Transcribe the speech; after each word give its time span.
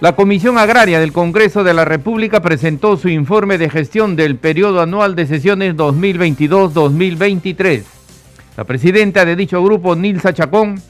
La 0.00 0.14
Comisión 0.14 0.58
Agraria 0.58 1.00
del 1.00 1.12
Congreso 1.12 1.64
de 1.64 1.74
la 1.74 1.84
República 1.84 2.40
presentó 2.40 2.96
su 2.96 3.08
informe 3.08 3.58
de 3.58 3.68
gestión 3.68 4.14
del 4.14 4.36
periodo 4.36 4.80
anual 4.80 5.16
de 5.16 5.26
sesiones 5.26 5.74
2022-2023. 5.74 7.82
La 8.56 8.62
presidenta 8.62 9.24
de 9.24 9.34
dicho 9.34 9.60
grupo, 9.62 9.96
Nilsa 9.96 10.32
Chacón, 10.32 10.80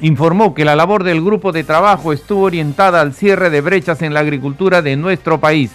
informó 0.00 0.54
que 0.54 0.64
la 0.64 0.76
labor 0.76 1.04
del 1.04 1.22
grupo 1.22 1.52
de 1.52 1.64
trabajo 1.64 2.14
estuvo 2.14 2.44
orientada 2.44 3.02
al 3.02 3.12
cierre 3.12 3.50
de 3.50 3.60
brechas 3.60 4.00
en 4.00 4.14
la 4.14 4.20
agricultura 4.20 4.80
de 4.80 4.96
nuestro 4.96 5.40
país 5.40 5.70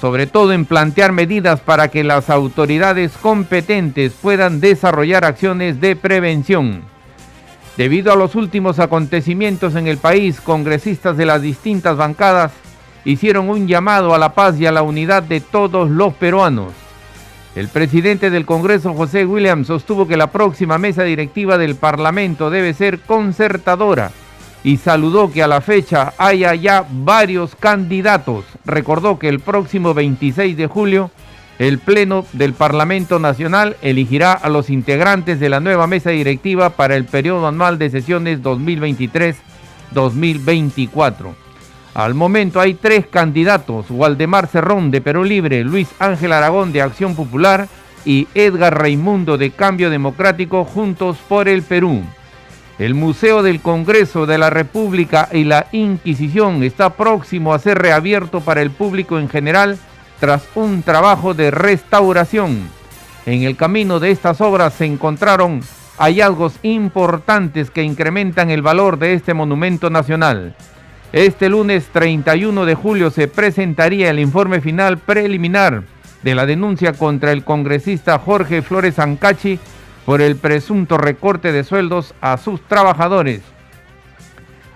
sobre 0.00 0.26
todo 0.26 0.54
en 0.54 0.64
plantear 0.64 1.12
medidas 1.12 1.60
para 1.60 1.88
que 1.88 2.04
las 2.04 2.30
autoridades 2.30 3.12
competentes 3.20 4.12
puedan 4.12 4.58
desarrollar 4.58 5.26
acciones 5.26 5.78
de 5.80 5.94
prevención. 5.94 6.82
Debido 7.80 8.12
a 8.12 8.16
los 8.16 8.34
últimos 8.34 8.78
acontecimientos 8.78 9.74
en 9.74 9.86
el 9.86 9.96
país, 9.96 10.42
congresistas 10.42 11.16
de 11.16 11.24
las 11.24 11.40
distintas 11.40 11.96
bancadas 11.96 12.52
hicieron 13.06 13.48
un 13.48 13.66
llamado 13.66 14.14
a 14.14 14.18
la 14.18 14.34
paz 14.34 14.60
y 14.60 14.66
a 14.66 14.70
la 14.70 14.82
unidad 14.82 15.22
de 15.22 15.40
todos 15.40 15.88
los 15.88 16.12
peruanos. 16.12 16.74
El 17.56 17.68
presidente 17.68 18.28
del 18.28 18.44
Congreso, 18.44 18.92
José 18.92 19.24
Williams, 19.24 19.68
sostuvo 19.68 20.06
que 20.06 20.18
la 20.18 20.30
próxima 20.30 20.76
mesa 20.76 21.04
directiva 21.04 21.56
del 21.56 21.74
Parlamento 21.74 22.50
debe 22.50 22.74
ser 22.74 23.00
concertadora 23.00 24.10
y 24.62 24.76
saludó 24.76 25.32
que 25.32 25.42
a 25.42 25.48
la 25.48 25.62
fecha 25.62 26.12
haya 26.18 26.54
ya 26.54 26.84
varios 26.86 27.56
candidatos. 27.56 28.44
Recordó 28.66 29.18
que 29.18 29.30
el 29.30 29.40
próximo 29.40 29.94
26 29.94 30.54
de 30.54 30.66
julio 30.66 31.10
el 31.60 31.78
Pleno 31.78 32.26
del 32.32 32.54
Parlamento 32.54 33.18
Nacional 33.18 33.76
elegirá 33.82 34.32
a 34.32 34.48
los 34.48 34.70
integrantes 34.70 35.38
de 35.38 35.50
la 35.50 35.60
nueva 35.60 35.86
mesa 35.86 36.08
directiva 36.08 36.70
para 36.70 36.96
el 36.96 37.04
periodo 37.04 37.46
anual 37.46 37.78
de 37.78 37.90
sesiones 37.90 38.42
2023-2024. 38.42 41.34
Al 41.92 42.14
momento 42.14 42.60
hay 42.60 42.72
tres 42.72 43.04
candidatos, 43.06 43.90
Waldemar 43.90 44.46
Cerrón 44.46 44.90
de 44.90 45.02
Perú 45.02 45.22
Libre, 45.22 45.62
Luis 45.62 45.88
Ángel 45.98 46.32
Aragón 46.32 46.72
de 46.72 46.80
Acción 46.80 47.14
Popular 47.14 47.68
y 48.06 48.26
Edgar 48.34 48.80
Raimundo 48.80 49.36
de 49.36 49.50
Cambio 49.50 49.90
Democrático 49.90 50.64
Juntos 50.64 51.18
por 51.28 51.46
el 51.46 51.62
Perú. 51.62 52.00
El 52.78 52.94
Museo 52.94 53.42
del 53.42 53.60
Congreso 53.60 54.24
de 54.24 54.38
la 54.38 54.48
República 54.48 55.28
y 55.30 55.44
la 55.44 55.66
Inquisición 55.72 56.62
está 56.62 56.94
próximo 56.94 57.52
a 57.52 57.58
ser 57.58 57.76
reabierto 57.76 58.40
para 58.40 58.62
el 58.62 58.70
público 58.70 59.18
en 59.18 59.28
general 59.28 59.78
tras 60.20 60.46
un 60.54 60.82
trabajo 60.82 61.34
de 61.34 61.50
restauración. 61.50 62.68
En 63.26 63.42
el 63.42 63.56
camino 63.56 63.98
de 63.98 64.10
estas 64.10 64.40
obras 64.40 64.74
se 64.74 64.84
encontraron 64.84 65.62
hallazgos 65.98 66.54
importantes 66.62 67.70
que 67.70 67.82
incrementan 67.82 68.50
el 68.50 68.62
valor 68.62 68.98
de 68.98 69.14
este 69.14 69.34
monumento 69.34 69.90
nacional. 69.90 70.54
Este 71.12 71.48
lunes 71.48 71.88
31 71.92 72.66
de 72.66 72.74
julio 72.74 73.10
se 73.10 73.28
presentaría 73.28 74.10
el 74.10 74.20
informe 74.20 74.60
final 74.60 74.98
preliminar 74.98 75.82
de 76.22 76.34
la 76.34 76.46
denuncia 76.46 76.92
contra 76.92 77.32
el 77.32 77.42
congresista 77.42 78.18
Jorge 78.18 78.62
Flores 78.62 78.98
Ancachi 78.98 79.58
por 80.04 80.20
el 80.20 80.36
presunto 80.36 80.98
recorte 80.98 81.50
de 81.50 81.64
sueldos 81.64 82.14
a 82.20 82.36
sus 82.36 82.60
trabajadores. 82.62 83.40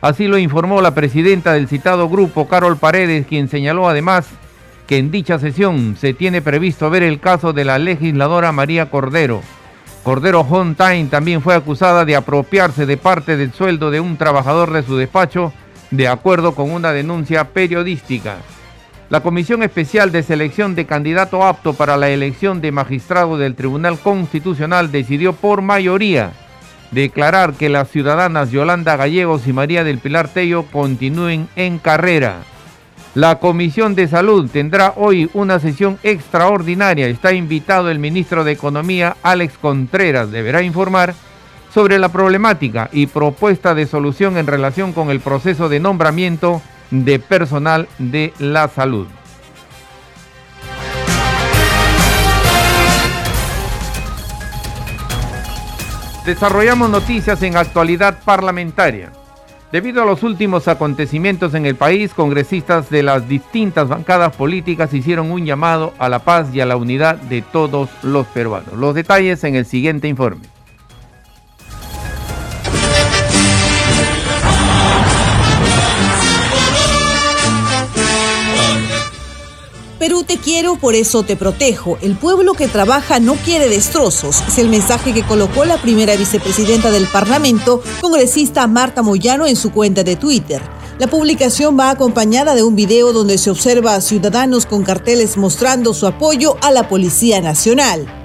Así 0.01 0.27
lo 0.27 0.39
informó 0.39 0.83
la 0.83 0.95
presidenta 0.95 1.53
del 1.53 1.69
citado 1.69 2.09
grupo, 2.09 2.47
Carol 2.47 2.77
Paredes, 2.77 3.27
quien 3.27 3.49
señaló 3.49 3.89
además 3.89 4.29
que 4.87 4.99
en 4.99 5.11
dicha 5.11 5.39
sesión 5.39 5.97
se 5.99 6.15
tiene 6.15 6.43
previsto 6.43 6.91
ver 6.91 7.03
el 7.03 7.21
caso 7.21 7.53
de 7.53 7.65
la 7.65 7.79
legisladora 7.79 8.53
María 8.53 8.91
Cordero. 8.91 9.43
Cordero 10.03 10.41
Hontain 10.41 11.09
también 11.09 11.41
fue 11.41 11.55
acusada 11.55 12.05
de 12.05 12.17
apropiarse 12.17 12.85
de 12.85 12.97
parte 12.97 13.37
del 13.37 13.53
sueldo 13.53 13.91
de 13.91 14.01
un 14.01 14.19
trabajador 14.19 14.73
de 14.73 14.83
su 14.83 14.97
despacho, 14.97 15.53
de 15.91 16.09
acuerdo 16.09 16.55
con 16.55 16.71
una 16.71 16.93
denuncia 16.93 17.45
periodística. 17.49 18.37
La 19.09 19.21
Comisión 19.21 19.63
Especial 19.63 20.13
de 20.13 20.23
Selección 20.23 20.75
de 20.75 20.87
Candidato 20.87 21.45
Apto 21.45 21.75
para 21.75 21.97
la 21.97 22.11
elección 22.11 22.61
de 22.61 22.73
magistrado 22.73 23.39
del 23.39 23.55
Tribunal 23.55 23.99
Constitucional 23.99 24.91
decidió 24.91 25.35
por 25.35 25.63
mayoría 25.63 26.33
declarar 26.91 27.55
que 27.55 27.69
las 27.69 27.89
ciudadanas 27.91 28.51
Yolanda 28.51 28.97
Gallegos 28.97 29.47
y 29.47 29.53
María 29.53 29.85
del 29.85 29.99
Pilar 29.99 30.29
Tello 30.29 30.65
continúen 30.65 31.49
en 31.57 31.79
carrera. 31.79 32.37
La 33.15 33.39
Comisión 33.39 33.95
de 33.95 34.09
Salud 34.09 34.51
tendrá 34.51 34.95
hoy 34.97 35.31
una 35.35 35.61
sesión 35.61 36.01
extraordinaria. 36.03 37.07
Está 37.07 37.33
invitado 37.33 37.89
el 37.89 38.01
ministro 38.01 38.43
de 38.43 38.51
Economía, 38.51 39.17
Alex 39.23 39.57
Contreras. 39.57 40.33
Deberá 40.33 40.63
informar 40.63 41.15
sobre 41.73 42.01
la 42.01 42.09
problemática 42.09 42.89
y 42.93 43.07
propuesta 43.07 43.73
de 43.73 43.87
solución 43.87 44.37
en 44.37 44.49
relación 44.49 44.93
con 44.93 45.11
el 45.11 45.21
proceso 45.21 45.69
de 45.69 45.79
nombramiento 45.79 46.61
de 46.91 47.21
personal 47.21 47.87
de 47.99 48.33
la 48.41 48.67
salud. 48.67 49.07
Desarrollamos 56.27 56.91
noticias 56.91 57.41
en 57.45 57.57
actualidad 57.57 58.19
parlamentaria. 58.25 59.13
Debido 59.75 60.03
a 60.03 60.07
los 60.07 60.23
últimos 60.23 60.69
acontecimientos 60.69 61.53
en 61.53 61.67
el 61.67 61.75
país, 61.75 62.15
congresistas 62.15 62.91
de 62.91 63.03
las 63.03 63.29
distintas 63.29 63.89
bancadas 63.89 64.37
políticas 64.37 64.95
hicieron 64.95 65.33
un 65.33 65.45
llamado 65.45 65.95
a 65.99 66.09
la 66.09 66.21
paz 66.21 66.55
y 66.55 66.61
a 66.61 66.65
la 66.65 66.77
unidad 66.77 67.17
de 67.17 67.43
todos 67.43 67.91
los 68.05 68.25
peruanos. 68.29 68.75
Los 68.75 68.95
detalles 68.95 69.43
en 69.43 69.57
el 69.57 69.67
siguiente 69.67 70.07
informe. 70.07 70.54
Perú 80.05 80.23
te 80.23 80.37
quiero, 80.37 80.77
por 80.77 80.95
eso 80.95 81.23
te 81.23 81.35
protejo. 81.35 81.97
El 82.03 82.15
pueblo 82.15 82.53
que 82.53 82.69
trabaja 82.69 83.21
no 83.21 83.37
quiere 83.37 83.71
destrozos. 83.71 84.43
Es 84.47 84.59
el 84.59 84.69
mensaje 84.69 85.15
que 85.15 85.23
colocó 85.23 85.65
la 85.65 85.81
primera 85.81 86.15
vicepresidenta 86.15 86.91
del 86.91 87.07
Parlamento, 87.07 87.83
congresista 88.03 88.67
Marta 88.67 89.01
Moyano, 89.01 89.47
en 89.47 89.57
su 89.57 89.73
cuenta 89.73 90.05
de 90.05 90.17
Twitter. 90.17 90.61
La 90.99 91.07
publicación 91.07 91.81
va 91.81 91.89
acompañada 91.89 92.55
de 92.55 92.63
un 92.63 92.77
video 92.77 93.15
donde 93.15 93.39
se 93.39 93.51
observa 93.51 93.95
a 93.95 94.03
ciudadanos 94.03 94.67
con 94.67 94.85
carteles 94.85 95.39
mostrando 95.39 95.95
su 95.95 96.07
apoyo 96.07 96.59
a 96.61 96.71
la 96.71 96.87
Policía 96.87 97.41
Nacional. 97.41 98.24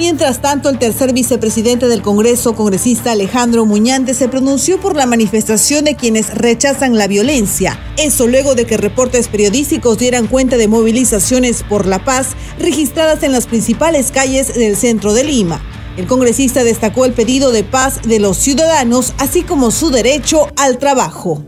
Mientras 0.00 0.40
tanto, 0.40 0.70
el 0.70 0.78
tercer 0.78 1.12
vicepresidente 1.12 1.86
del 1.86 2.00
Congreso, 2.00 2.54
congresista 2.54 3.12
Alejandro 3.12 3.66
Muñante, 3.66 4.14
se 4.14 4.28
pronunció 4.28 4.80
por 4.80 4.96
la 4.96 5.04
manifestación 5.04 5.84
de 5.84 5.94
quienes 5.94 6.32
rechazan 6.32 6.96
la 6.96 7.06
violencia. 7.06 7.78
Eso 7.98 8.26
luego 8.26 8.54
de 8.54 8.64
que 8.64 8.78
reportes 8.78 9.28
periodísticos 9.28 9.98
dieran 9.98 10.26
cuenta 10.26 10.56
de 10.56 10.68
movilizaciones 10.68 11.62
por 11.64 11.84
la 11.84 12.02
paz 12.02 12.28
registradas 12.58 13.22
en 13.24 13.32
las 13.32 13.46
principales 13.46 14.10
calles 14.10 14.54
del 14.54 14.74
centro 14.74 15.12
de 15.12 15.24
Lima. 15.24 15.60
El 15.98 16.06
congresista 16.06 16.64
destacó 16.64 17.04
el 17.04 17.12
pedido 17.12 17.52
de 17.52 17.62
paz 17.62 18.00
de 18.02 18.20
los 18.20 18.38
ciudadanos, 18.38 19.12
así 19.18 19.42
como 19.42 19.70
su 19.70 19.90
derecho 19.90 20.48
al 20.56 20.78
trabajo. 20.78 21.44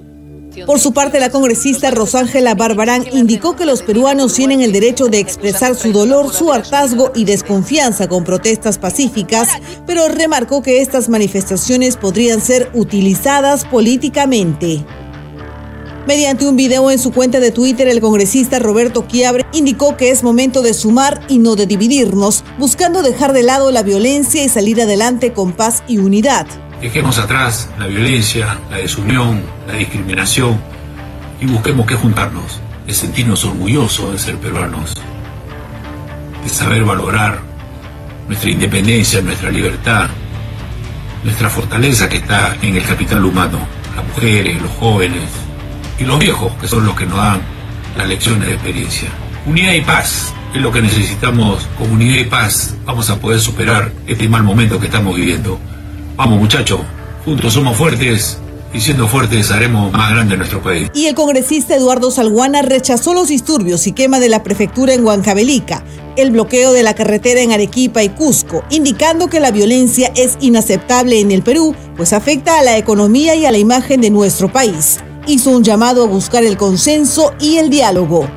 Por 0.66 0.78
su 0.78 0.92
parte, 0.92 1.18
la 1.18 1.30
congresista 1.30 1.90
Rosángela 1.90 2.54
Barbarán 2.54 3.04
indicó 3.12 3.56
que 3.56 3.64
los 3.64 3.82
peruanos 3.82 4.34
tienen 4.34 4.60
el 4.60 4.72
derecho 4.72 5.08
de 5.08 5.18
expresar 5.18 5.74
su 5.74 5.92
dolor, 5.92 6.32
su 6.32 6.52
hartazgo 6.52 7.10
y 7.14 7.24
desconfianza 7.24 8.08
con 8.08 8.24
protestas 8.24 8.78
pacíficas, 8.78 9.48
pero 9.86 10.08
remarcó 10.08 10.62
que 10.62 10.82
estas 10.82 11.08
manifestaciones 11.08 11.96
podrían 11.96 12.40
ser 12.40 12.70
utilizadas 12.74 13.64
políticamente. 13.64 14.84
Mediante 16.06 16.48
un 16.48 16.56
video 16.56 16.90
en 16.90 16.98
su 16.98 17.12
cuenta 17.12 17.38
de 17.38 17.52
Twitter, 17.52 17.86
el 17.86 18.00
congresista 18.00 18.58
Roberto 18.58 19.06
Quiabre 19.06 19.46
indicó 19.52 19.96
que 19.96 20.10
es 20.10 20.22
momento 20.22 20.60
de 20.60 20.74
sumar 20.74 21.20
y 21.28 21.38
no 21.38 21.54
de 21.54 21.66
dividirnos, 21.66 22.44
buscando 22.58 23.02
dejar 23.02 23.32
de 23.32 23.44
lado 23.44 23.70
la 23.70 23.82
violencia 23.82 24.44
y 24.44 24.48
salir 24.48 24.82
adelante 24.82 25.32
con 25.32 25.52
paz 25.52 25.84
y 25.86 25.98
unidad. 25.98 26.46
Dejemos 26.82 27.16
atrás 27.18 27.70
la 27.78 27.86
violencia, 27.86 28.58
la 28.68 28.78
desunión, 28.78 29.40
la 29.68 29.74
discriminación 29.74 30.60
y 31.40 31.46
busquemos 31.46 31.86
que 31.86 31.94
juntarnos, 31.94 32.60
de 32.84 32.92
sentirnos 32.92 33.44
orgullosos 33.44 34.10
de 34.10 34.18
ser 34.18 34.36
peruanos, 34.38 34.94
de 36.42 36.48
saber 36.48 36.82
valorar 36.82 37.40
nuestra 38.26 38.50
independencia, 38.50 39.22
nuestra 39.22 39.50
libertad, 39.52 40.08
nuestra 41.22 41.48
fortaleza 41.48 42.08
que 42.08 42.16
está 42.16 42.56
en 42.60 42.74
el 42.74 42.82
capital 42.82 43.24
humano, 43.24 43.60
las 43.94 44.04
mujeres, 44.04 44.60
los 44.60 44.72
jóvenes 44.72 45.30
y 46.00 46.04
los 46.04 46.18
viejos, 46.18 46.52
que 46.60 46.66
son 46.66 46.84
los 46.84 46.96
que 46.96 47.06
nos 47.06 47.18
dan 47.18 47.40
las 47.96 48.08
lecciones 48.08 48.48
de 48.48 48.54
experiencia. 48.54 49.08
Unidad 49.46 49.72
y 49.74 49.82
paz 49.82 50.34
es 50.52 50.60
lo 50.60 50.72
que 50.72 50.82
necesitamos. 50.82 51.68
Con 51.78 51.92
unidad 51.92 52.18
y 52.18 52.24
paz 52.24 52.74
vamos 52.84 53.08
a 53.08 53.20
poder 53.20 53.38
superar 53.38 53.92
este 54.04 54.28
mal 54.28 54.42
momento 54.42 54.80
que 54.80 54.86
estamos 54.86 55.14
viviendo. 55.14 55.60
Vamos 56.24 56.38
muchachos, 56.38 56.78
juntos 57.24 57.52
somos 57.52 57.76
fuertes 57.76 58.38
y 58.72 58.78
siendo 58.78 59.08
fuertes 59.08 59.50
haremos 59.50 59.90
más 59.90 60.12
grande 60.12 60.36
nuestro 60.36 60.62
país. 60.62 60.88
Y 60.94 61.06
el 61.06 61.16
congresista 61.16 61.74
Eduardo 61.74 62.12
Salguana 62.12 62.62
rechazó 62.62 63.12
los 63.12 63.26
disturbios 63.26 63.88
y 63.88 63.92
quema 63.92 64.20
de 64.20 64.28
la 64.28 64.44
prefectura 64.44 64.94
en 64.94 65.04
Huancavelica, 65.04 65.82
el 66.14 66.30
bloqueo 66.30 66.72
de 66.72 66.84
la 66.84 66.94
carretera 66.94 67.40
en 67.40 67.50
Arequipa 67.50 68.04
y 68.04 68.10
Cusco, 68.10 68.62
indicando 68.70 69.26
que 69.26 69.40
la 69.40 69.50
violencia 69.50 70.12
es 70.14 70.38
inaceptable 70.38 71.18
en 71.18 71.32
el 71.32 71.42
Perú, 71.42 71.74
pues 71.96 72.12
afecta 72.12 72.60
a 72.60 72.62
la 72.62 72.78
economía 72.78 73.34
y 73.34 73.44
a 73.44 73.50
la 73.50 73.58
imagen 73.58 74.00
de 74.00 74.10
nuestro 74.10 74.52
país. 74.52 75.00
Hizo 75.26 75.50
un 75.50 75.64
llamado 75.64 76.04
a 76.04 76.06
buscar 76.06 76.44
el 76.44 76.56
consenso 76.56 77.34
y 77.40 77.56
el 77.56 77.68
diálogo. 77.68 78.28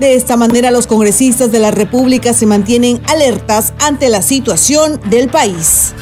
De 0.00 0.14
esta 0.14 0.38
manera 0.38 0.70
los 0.70 0.86
congresistas 0.86 1.52
de 1.52 1.58
la 1.58 1.72
República 1.72 2.32
se 2.32 2.46
mantienen 2.46 3.02
alertas 3.06 3.74
ante 3.80 4.08
la 4.08 4.22
situación 4.22 4.98
del 5.10 5.28
país. 5.28 5.92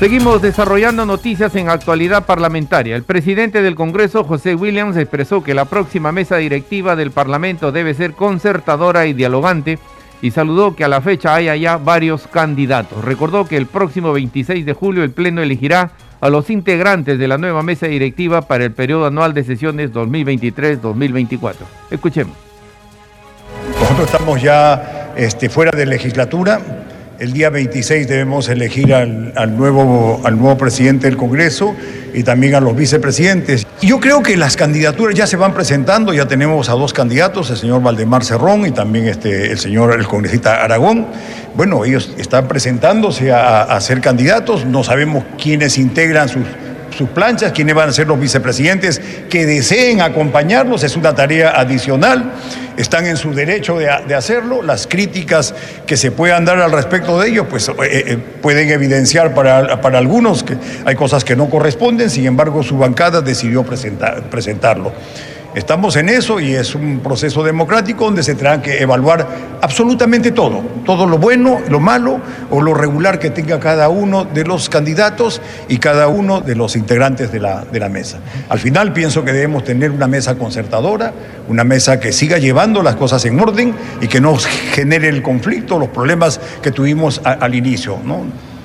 Seguimos 0.00 0.40
desarrollando 0.40 1.04
noticias 1.04 1.54
en 1.56 1.68
actualidad 1.68 2.24
parlamentaria. 2.24 2.96
El 2.96 3.02
presidente 3.02 3.60
del 3.60 3.74
Congreso, 3.74 4.24
José 4.24 4.54
Williams, 4.54 4.96
expresó 4.96 5.44
que 5.44 5.52
la 5.52 5.66
próxima 5.66 6.10
mesa 6.10 6.38
directiva 6.38 6.96
del 6.96 7.10
Parlamento 7.10 7.70
debe 7.70 7.92
ser 7.92 8.14
concertadora 8.14 9.04
y 9.04 9.12
dialogante 9.12 9.78
y 10.22 10.30
saludó 10.30 10.74
que 10.74 10.84
a 10.84 10.88
la 10.88 11.02
fecha 11.02 11.34
haya 11.34 11.54
ya 11.54 11.76
varios 11.76 12.26
candidatos. 12.28 13.04
Recordó 13.04 13.46
que 13.46 13.58
el 13.58 13.66
próximo 13.66 14.14
26 14.14 14.64
de 14.64 14.72
julio 14.72 15.04
el 15.04 15.10
Pleno 15.10 15.42
elegirá 15.42 15.90
a 16.22 16.30
los 16.30 16.48
integrantes 16.48 17.18
de 17.18 17.28
la 17.28 17.36
nueva 17.36 17.62
mesa 17.62 17.86
directiva 17.86 18.40
para 18.40 18.64
el 18.64 18.72
periodo 18.72 19.04
anual 19.04 19.34
de 19.34 19.44
sesiones 19.44 19.92
2023-2024. 19.92 21.56
Escuchemos. 21.90 22.38
Nosotros 23.78 24.06
estamos 24.10 24.40
ya 24.40 25.12
este, 25.14 25.50
fuera 25.50 25.76
de 25.76 25.84
legislatura 25.84 26.58
el 27.20 27.34
día 27.34 27.50
26 27.50 28.08
debemos 28.08 28.48
elegir 28.48 28.94
al, 28.94 29.56
nuevo, 29.56 30.22
al 30.24 30.38
nuevo 30.38 30.56
presidente 30.56 31.06
del 31.06 31.18
Congreso 31.18 31.76
y 32.14 32.22
también 32.22 32.54
a 32.54 32.60
los 32.60 32.74
vicepresidentes. 32.74 33.66
Yo 33.82 34.00
creo 34.00 34.22
que 34.22 34.38
las 34.38 34.56
candidaturas 34.56 35.14
ya 35.14 35.26
se 35.26 35.36
van 35.36 35.52
presentando, 35.52 36.14
ya 36.14 36.26
tenemos 36.26 36.70
a 36.70 36.72
dos 36.72 36.94
candidatos, 36.94 37.50
el 37.50 37.58
señor 37.58 37.82
Valdemar 37.82 38.24
Cerrón 38.24 38.66
y 38.66 38.70
también 38.70 39.06
este, 39.06 39.52
el 39.52 39.58
señor, 39.58 39.92
el 39.92 40.06
congresista 40.06 40.64
Aragón. 40.64 41.08
Bueno, 41.54 41.84
ellos 41.84 42.14
están 42.16 42.48
presentándose 42.48 43.32
a, 43.32 43.64
a 43.64 43.80
ser 43.82 44.00
candidatos, 44.00 44.64
no 44.64 44.82
sabemos 44.82 45.24
quiénes 45.40 45.76
integran 45.76 46.30
sus 46.30 46.44
sus 47.00 47.08
planchas, 47.08 47.52
quiénes 47.52 47.74
van 47.74 47.88
a 47.88 47.92
ser 47.92 48.06
los 48.06 48.20
vicepresidentes 48.20 49.00
que 49.30 49.46
deseen 49.46 50.02
acompañarlos, 50.02 50.84
es 50.84 50.98
una 50.98 51.14
tarea 51.14 51.58
adicional, 51.58 52.32
están 52.76 53.06
en 53.06 53.16
su 53.16 53.32
derecho 53.32 53.78
de, 53.78 54.14
hacerlo, 54.14 54.60
las 54.60 54.86
críticas 54.86 55.54
que 55.86 55.96
se 55.96 56.10
puedan 56.10 56.44
dar 56.44 56.60
al 56.60 56.70
respecto 56.70 57.18
de 57.18 57.30
ellos, 57.30 57.46
pues 57.48 57.70
eh, 57.70 57.72
eh, 57.80 58.18
pueden 58.42 58.68
evidenciar 58.68 59.32
para, 59.32 59.80
para, 59.80 59.96
algunos 59.96 60.44
que 60.44 60.58
hay 60.84 60.94
cosas 60.94 61.24
que 61.24 61.36
no 61.36 61.48
corresponden, 61.48 62.10
sin 62.10 62.26
embargo 62.26 62.62
su 62.62 62.76
bancada 62.76 63.22
decidió 63.22 63.62
presentar, 63.62 64.24
presentarlo. 64.24 64.92
Estamos 65.52 65.96
en 65.96 66.08
eso 66.08 66.38
y 66.38 66.54
es 66.54 66.76
un 66.76 67.00
proceso 67.00 67.42
democrático 67.42 68.04
donde 68.04 68.22
se 68.22 68.34
tendrá 68.34 68.62
que 68.62 68.80
evaluar 68.80 69.26
absolutamente 69.60 70.30
todo, 70.30 70.62
todo 70.86 71.06
lo 71.06 71.18
bueno, 71.18 71.58
lo 71.68 71.80
malo 71.80 72.20
o 72.50 72.62
lo 72.62 72.72
regular 72.72 73.18
que 73.18 73.30
tenga 73.30 73.58
cada 73.58 73.88
uno 73.88 74.24
de 74.24 74.44
los 74.44 74.68
candidatos 74.68 75.42
y 75.68 75.78
cada 75.78 76.06
uno 76.06 76.40
de 76.40 76.54
los 76.54 76.76
integrantes 76.76 77.32
de 77.32 77.40
la, 77.40 77.64
de 77.64 77.80
la 77.80 77.88
mesa. 77.88 78.18
Al 78.48 78.60
final 78.60 78.92
pienso 78.92 79.24
que 79.24 79.32
debemos 79.32 79.64
tener 79.64 79.90
una 79.90 80.06
mesa 80.06 80.36
concertadora, 80.36 81.12
una 81.48 81.64
mesa 81.64 81.98
que 81.98 82.12
siga 82.12 82.38
llevando 82.38 82.80
las 82.84 82.94
cosas 82.94 83.24
en 83.24 83.40
orden 83.40 83.74
y 84.00 84.06
que 84.06 84.20
no 84.20 84.36
genere 84.72 85.08
el 85.08 85.20
conflicto, 85.20 85.80
los 85.80 85.88
problemas 85.88 86.40
que 86.62 86.70
tuvimos 86.70 87.20
al 87.24 87.56
inicio. 87.56 87.98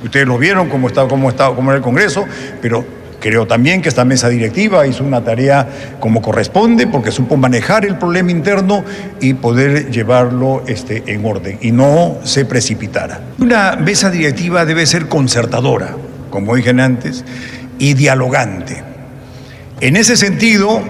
Ustedes 0.04 0.28
lo 0.28 0.38
vieron 0.38 0.70
cómo 0.70 0.88
está, 0.88 1.08
cómo 1.08 1.32
está, 1.32 1.48
cómo 1.48 1.72
era 1.72 1.78
el 1.78 1.84
Congreso, 1.84 2.26
pero 2.62 2.86
Creo 3.26 3.48
también 3.48 3.82
que 3.82 3.90
esta 3.90 4.06
mesa 4.06 4.30
directiva 4.30 4.86
hizo 4.86 5.04
una 5.04 5.24
tarea 5.24 5.68
como 6.00 6.22
corresponde 6.22 6.86
porque 6.86 7.12
supo 7.12 7.38
manejar 7.38 7.84
el 7.84 7.98
problema 7.98 8.30
interno 8.30 8.86
y 9.20 9.34
poder 9.34 9.90
llevarlo 9.90 10.62
este, 10.68 11.02
en 11.08 11.26
orden 11.26 11.58
y 11.60 11.72
no 11.72 12.20
se 12.24 12.46
precipitara. 12.46 13.22
Una 13.40 13.78
mesa 13.78 14.12
directiva 14.12 14.64
debe 14.64 14.86
ser 14.86 15.08
concertadora, 15.08 15.96
como 16.30 16.56
dije 16.56 16.70
antes, 16.70 17.26
y 17.80 17.96
dialogante. 17.96 18.84
En 19.82 19.96
ese 19.96 20.18
sentido 20.18 20.84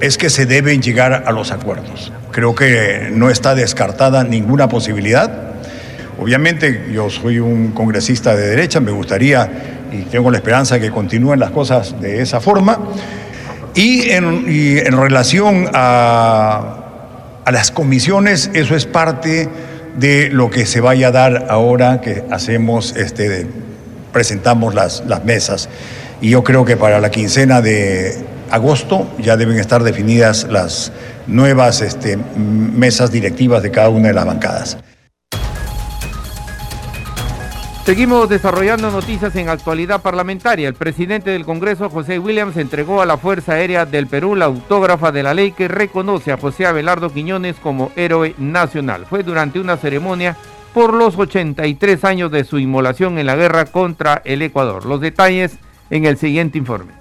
es 0.00 0.18
que 0.18 0.28
se 0.28 0.44
deben 0.44 0.82
llegar 0.82 1.24
a 1.26 1.32
los 1.32 1.50
acuerdos. 1.50 2.12
Creo 2.30 2.54
que 2.54 3.08
no 3.10 3.30
está 3.30 3.54
descartada 3.54 4.22
ninguna 4.22 4.68
posibilidad. 4.68 5.32
Obviamente 6.20 6.90
yo 6.92 7.08
soy 7.08 7.38
un 7.38 7.70
congresista 7.70 8.36
de 8.36 8.48
derecha, 8.48 8.80
me 8.80 8.90
gustaría 8.90 9.79
y 9.92 10.02
tengo 10.02 10.30
la 10.30 10.38
esperanza 10.38 10.76
de 10.76 10.80
que 10.82 10.90
continúen 10.90 11.40
las 11.40 11.50
cosas 11.50 12.00
de 12.00 12.22
esa 12.22 12.40
forma. 12.40 12.78
Y 13.74 14.10
en, 14.10 14.96
relación 14.96 15.68
a, 15.72 16.76
las 17.50 17.70
comisiones, 17.70 18.50
eso 18.54 18.76
es 18.76 18.86
parte 18.86 19.48
de 19.96 20.28
lo 20.30 20.50
que 20.50 20.66
se 20.66 20.80
vaya 20.80 21.08
a 21.08 21.10
dar 21.10 21.46
ahora 21.48 22.00
que 22.00 22.24
hacemos, 22.30 22.94
este, 22.96 23.46
presentamos 24.12 24.74
las, 24.74 25.04
las 25.06 25.24
mesas. 25.24 25.68
Y 26.20 26.30
yo 26.30 26.44
creo 26.44 26.64
que 26.64 26.76
para 26.76 27.00
la 27.00 27.10
quincena 27.10 27.60
de 27.60 28.16
agosto 28.50 29.08
ya 29.18 29.36
deben 29.36 29.58
estar 29.58 29.82
definidas 29.82 30.46
las 30.50 30.92
nuevas 31.26 31.80
este, 31.80 32.18
mesas 32.36 33.10
directivas 33.10 33.62
de 33.62 33.70
cada 33.70 33.88
una 33.88 34.08
de 34.08 34.14
las 34.14 34.26
bancadas. 34.26 34.76
Seguimos 37.90 38.28
desarrollando 38.28 38.88
noticias 38.92 39.34
en 39.34 39.48
actualidad 39.48 40.00
parlamentaria. 40.00 40.68
El 40.68 40.74
presidente 40.74 41.30
del 41.30 41.44
Congreso, 41.44 41.90
José 41.90 42.20
Williams, 42.20 42.56
entregó 42.56 43.02
a 43.02 43.04
la 43.04 43.16
Fuerza 43.16 43.54
Aérea 43.54 43.84
del 43.84 44.06
Perú 44.06 44.36
la 44.36 44.44
autógrafa 44.44 45.10
de 45.10 45.24
la 45.24 45.34
ley 45.34 45.50
que 45.50 45.66
reconoce 45.66 46.30
a 46.30 46.36
José 46.36 46.66
Abelardo 46.66 47.12
Quiñones 47.12 47.56
como 47.56 47.90
héroe 47.96 48.36
nacional. 48.38 49.06
Fue 49.06 49.24
durante 49.24 49.58
una 49.58 49.76
ceremonia 49.76 50.36
por 50.72 50.94
los 50.94 51.18
83 51.18 52.04
años 52.04 52.30
de 52.30 52.44
su 52.44 52.60
inmolación 52.60 53.18
en 53.18 53.26
la 53.26 53.34
guerra 53.34 53.64
contra 53.64 54.22
el 54.24 54.42
Ecuador. 54.42 54.86
Los 54.86 55.00
detalles 55.00 55.58
en 55.90 56.04
el 56.04 56.16
siguiente 56.16 56.58
informe 56.58 56.99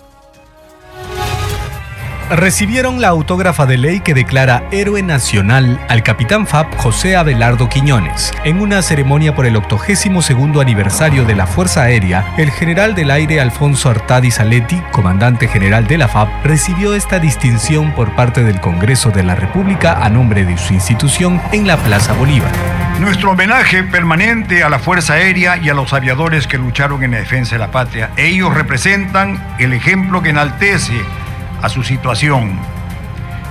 recibieron 2.30 3.02
la 3.02 3.10
autógrafa 3.10 3.66
de 3.66 3.78
ley 3.78 4.00
que 4.02 4.14
declara 4.14 4.64
héroe 4.72 5.02
nacional 5.02 5.80
al 5.90 6.04
capitán 6.04 6.46
FAB 6.46 6.76
José 6.78 7.16
Abelardo 7.16 7.70
Quiñones. 7.70 8.32
En 8.44 8.62
una 8.62 8.82
ceremonia 8.82 9.36
por 9.36 9.46
el 9.46 9.58
82 9.58 10.30
aniversario 10.60 11.26
de 11.26 11.36
la 11.36 11.48
Fuerza 11.48 11.84
Aérea, 11.84 12.34
el 12.38 12.52
general 12.52 12.96
del 12.96 13.12
aire 13.12 13.42
Alfonso 13.42 13.90
Artadi 13.90 14.32
Saletti, 14.32 14.80
comandante 14.92 15.48
general 15.48 15.88
de 15.88 15.98
la 15.98 16.08
FAB, 16.08 16.28
recibió 16.44 16.94
esta 16.94 17.20
distinción 17.20 17.94
por 17.94 18.16
parte 18.16 18.44
del 18.44 18.62
Congreso 18.62 19.10
de 19.12 19.24
la 19.24 19.36
República 19.36 20.04
a 20.04 20.10
nombre 20.10 20.46
de 20.46 20.58
su 20.58 20.74
institución 20.74 21.42
en 21.52 21.68
la 21.68 21.78
Plaza 21.78 22.14
Bolívar. 22.14 22.52
Nuestro 23.00 23.32
homenaje 23.32 23.84
permanente 23.84 24.64
a 24.64 24.70
la 24.70 24.80
Fuerza 24.80 25.14
Aérea 25.14 25.58
y 25.58 25.70
a 25.70 25.74
los 25.74 25.94
aviadores 25.94 26.48
que 26.48 26.58
lucharon 26.58 27.04
en 27.04 27.12
la 27.12 27.18
defensa 27.18 27.56
de 27.56 27.60
la 27.60 27.72
patria. 27.72 28.12
Ellos 28.18 28.54
representan 28.54 29.42
el 29.58 29.74
ejemplo 29.74 30.22
que 30.22 30.30
enaltece 30.30 30.94
a 31.62 31.70
su 31.70 31.84
situación, 31.84 32.60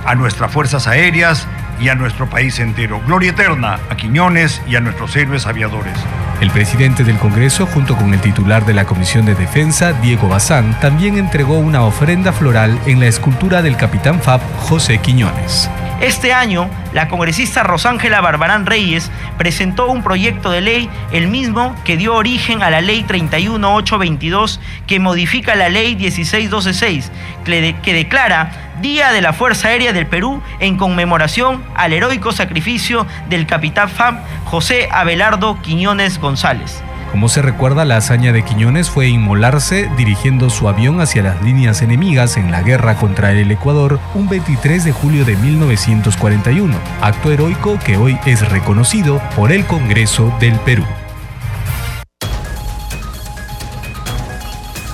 a 0.05 0.15
nuestras 0.15 0.51
fuerzas 0.51 0.87
aéreas 0.87 1.47
y 1.79 1.89
a 1.89 1.95
nuestro 1.95 2.29
país 2.29 2.59
entero. 2.59 3.01
Gloria 3.05 3.31
eterna 3.31 3.79
a 3.89 3.95
Quiñones 3.95 4.61
y 4.67 4.75
a 4.75 4.81
nuestros 4.81 5.15
héroes 5.15 5.45
aviadores. 5.47 5.97
El 6.41 6.51
presidente 6.51 7.03
del 7.03 7.17
Congreso, 7.17 7.65
junto 7.65 7.95
con 7.95 8.13
el 8.13 8.21
titular 8.21 8.65
de 8.65 8.73
la 8.73 8.85
Comisión 8.85 9.25
de 9.25 9.35
Defensa, 9.35 9.93
Diego 9.93 10.29
Bazán, 10.29 10.79
también 10.79 11.17
entregó 11.17 11.59
una 11.59 11.83
ofrenda 11.83 12.31
floral 12.31 12.79
en 12.85 12.99
la 12.99 13.07
escultura 13.07 13.61
del 13.61 13.75
capitán 13.75 14.21
FAB 14.21 14.41
José 14.57 14.99
Quiñones. 14.99 15.69
Este 16.01 16.31
año, 16.31 16.69
la 16.93 17.09
congresista 17.09 17.63
Rosángela 17.63 18.21
Barbarán 18.21 18.65
Reyes 18.65 19.11
presentó 19.37 19.87
un 19.87 20.01
proyecto 20.01 20.49
de 20.49 20.61
ley, 20.61 20.89
el 21.11 21.27
mismo 21.27 21.75
que 21.83 21.97
dio 21.97 22.15
origen 22.15 22.63
a 22.63 22.69
la 22.69 22.79
ley 22.79 23.03
31822, 23.03 24.61
que 24.87 25.01
modifica 25.01 25.55
la 25.55 25.67
ley 25.67 25.95
16216, 25.95 27.11
que 27.43 27.93
declara 27.93 28.69
Día 28.81 29.11
de 29.11 29.21
la 29.21 29.33
Fuerza 29.33 29.67
Aérea 29.67 29.91
del 29.91 30.07
Perú 30.07 30.41
en 30.61 30.77
conmemoración 30.77 31.65
al 31.75 31.91
heroico 31.91 32.31
sacrificio 32.31 33.05
del 33.27 33.45
capitán 33.45 33.89
FAM 33.89 34.19
José 34.45 34.87
Abelardo 34.89 35.61
Quiñones 35.61 36.17
González. 36.17 36.81
Como 37.19 37.27
se 37.27 37.41
recuerda, 37.41 37.83
la 37.83 37.97
hazaña 37.97 38.31
de 38.31 38.45
Quiñones 38.45 38.89
fue 38.89 39.09
inmolarse 39.09 39.91
dirigiendo 39.97 40.49
su 40.49 40.69
avión 40.69 41.01
hacia 41.01 41.21
las 41.21 41.43
líneas 41.43 41.81
enemigas 41.81 42.37
en 42.37 42.49
la 42.49 42.61
guerra 42.61 42.95
contra 42.95 43.33
el 43.33 43.51
Ecuador 43.51 43.99
un 44.15 44.29
23 44.29 44.85
de 44.85 44.93
julio 44.93 45.25
de 45.25 45.35
1941, 45.35 46.73
acto 47.01 47.29
heroico 47.29 47.77
que 47.85 47.97
hoy 47.97 48.17
es 48.25 48.49
reconocido 48.49 49.21
por 49.35 49.51
el 49.51 49.65
Congreso 49.65 50.33
del 50.39 50.53
Perú. 50.61 50.85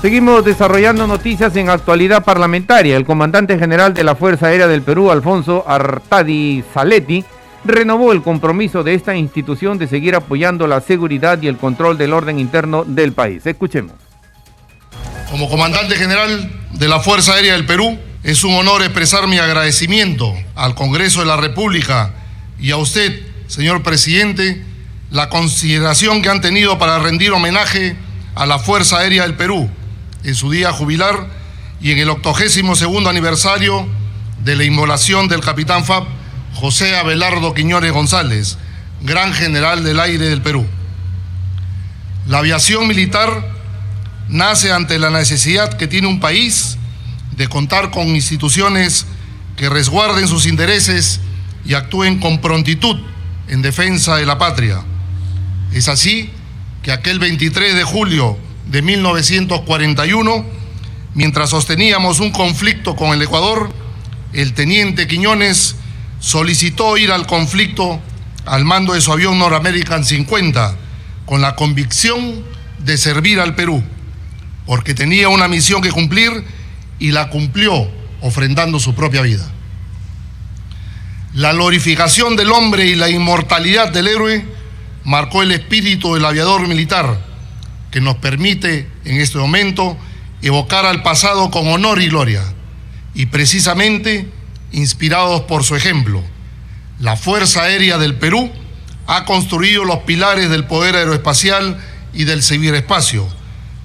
Seguimos 0.02 0.44
desarrollando 0.44 1.06
noticias 1.06 1.56
en 1.56 1.70
actualidad 1.70 2.24
parlamentaria. 2.24 2.98
El 2.98 3.06
comandante 3.06 3.60
general 3.60 3.94
de 3.94 4.04
la 4.04 4.16
Fuerza 4.16 4.48
Aérea 4.48 4.68
del 4.68 4.82
Perú, 4.82 5.12
Alfonso 5.12 5.64
Artadi 5.68 6.64
Saletti, 6.74 7.24
renovó 7.66 8.12
el 8.12 8.22
compromiso 8.22 8.84
de 8.84 8.94
esta 8.94 9.16
institución 9.16 9.78
de 9.78 9.88
seguir 9.88 10.16
apoyando 10.16 10.68
la 10.68 10.82
seguridad 10.82 11.42
y 11.42 11.48
el 11.48 11.58
control 11.58 11.98
del 11.98 12.14
orden 12.14 12.40
interno 12.40 12.86
del 12.86 13.14
país. 13.14 13.46
Escuchemos. 13.46 13.94
Como 15.30 15.50
comandante 15.50 15.96
general 15.96 16.52
de 16.74 16.88
la 16.88 17.00
Fuerza 17.00 17.34
Aérea 17.34 17.54
del 17.54 17.66
Perú, 17.66 17.98
es 18.24 18.44
un 18.44 18.54
honor 18.56 18.82
expresar 18.82 19.28
mi 19.28 19.38
agradecimiento 19.38 20.34
al 20.56 20.76
Congreso 20.76 21.20
de 21.20 21.26
la 21.26 21.38
República 21.38 22.14
y 22.60 22.72
a 22.72 22.78
usted, 22.78 23.22
señor 23.48 23.84
presidente, 23.84 24.64
la 25.12 25.30
consideración 25.30 26.22
que 26.22 26.30
han 26.30 26.42
tenido 26.42 26.78
para 26.78 27.00
rendir 27.00 27.32
homenaje 27.32 27.96
a 28.36 28.46
la 28.46 28.60
Fuerza 28.60 29.00
Aérea 29.00 29.24
del 29.24 29.36
Perú 29.36 29.70
en 30.24 30.36
su 30.36 30.52
día 30.52 30.72
jubilar 30.72 31.28
y 31.82 31.92
en 31.92 32.00
el 32.00 32.10
octogésimo 32.10 32.76
segundo 32.76 33.10
aniversario 33.10 33.88
de 34.44 34.56
la 34.56 34.64
inmolación 34.64 35.28
del 35.28 35.42
capitán 35.42 35.86
FAB 35.86 36.06
José 36.56 36.96
Abelardo 36.96 37.54
Quiñones 37.54 37.92
González, 37.92 38.58
gran 39.02 39.34
general 39.34 39.84
del 39.84 40.00
aire 40.00 40.30
del 40.30 40.42
Perú. 40.42 40.66
La 42.28 42.40
aviación 42.40 42.88
militar 42.88 43.52
nace 44.30 44.72
ante 44.72 44.98
la 44.98 45.10
necesidad 45.10 45.74
que 45.74 45.88
tiene 45.88 46.08
un 46.08 46.22
país 46.22 46.78
de 47.36 47.50
contar 47.50 47.92
con 47.92 48.08
instituciones 48.08 49.06
que 49.58 49.70
resguarden 49.70 50.30
sus 50.30 50.46
intereses 50.46 51.20
y 51.66 51.74
actúen 51.74 52.20
con 52.20 52.40
prontitud 52.40 53.02
en 53.50 53.62
defensa 53.62 54.16
de 54.16 54.26
la 54.26 54.38
patria. 54.38 54.82
Es 55.74 55.90
así 55.90 56.30
que 56.84 56.94
aquel 56.94 57.20
23 57.20 57.76
de 57.76 57.84
julio 57.84 58.38
de 58.68 58.82
1941, 58.82 60.46
mientras 61.16 61.50
sosteníamos 61.50 62.22
un 62.22 62.32
conflicto 62.32 62.96
con 62.96 63.12
el 63.12 63.22
Ecuador, 63.22 63.74
el 64.32 64.54
teniente 64.54 65.06
Quiñones 65.06 65.76
solicitó 66.26 66.98
ir 66.98 67.12
al 67.12 67.28
conflicto 67.28 68.02
al 68.48 68.66
mando 68.66 68.94
de 68.94 69.02
su 69.02 69.14
avión 69.14 69.40
American 69.44 70.04
50 70.04 70.76
con 71.28 71.40
la 71.40 71.56
convicción 71.56 72.44
de 72.80 72.98
servir 72.98 73.40
al 73.40 73.54
Perú, 73.54 73.84
porque 74.66 74.96
tenía 74.96 75.30
una 75.30 75.48
misión 75.48 75.84
que 75.84 75.92
cumplir 75.92 76.32
y 76.98 77.12
la 77.12 77.30
cumplió 77.30 77.88
ofrendando 78.22 78.80
su 78.80 78.96
propia 78.96 79.22
vida. 79.22 79.48
La 81.36 81.54
glorificación 81.54 82.36
del 82.36 82.52
hombre 82.52 82.88
y 82.88 82.96
la 82.96 83.08
inmortalidad 83.12 83.92
del 83.92 84.08
héroe 84.08 84.46
marcó 85.04 85.44
el 85.44 85.52
espíritu 85.52 86.16
del 86.16 86.26
aviador 86.26 86.68
militar, 86.68 87.24
que 87.92 88.02
nos 88.02 88.16
permite 88.16 88.90
en 89.04 89.22
este 89.22 89.38
momento 89.38 89.96
evocar 90.42 90.88
al 90.88 91.04
pasado 91.04 91.52
con 91.52 91.68
honor 91.68 92.02
y 92.02 92.08
gloria, 92.08 92.42
y 93.14 93.28
precisamente 93.28 94.28
inspirados 94.76 95.42
por 95.42 95.64
su 95.64 95.76
ejemplo. 95.76 96.22
La 97.00 97.16
Fuerza 97.16 97.64
Aérea 97.64 97.98
del 97.98 98.16
Perú 98.16 98.52
ha 99.08 99.26
construido 99.26 99.86
los 99.86 100.00
pilares 100.00 100.50
del 100.50 100.66
poder 100.66 100.96
aeroespacial 100.96 101.78
y 102.14 102.26
del 102.26 102.44
ciberespacio 102.44 103.28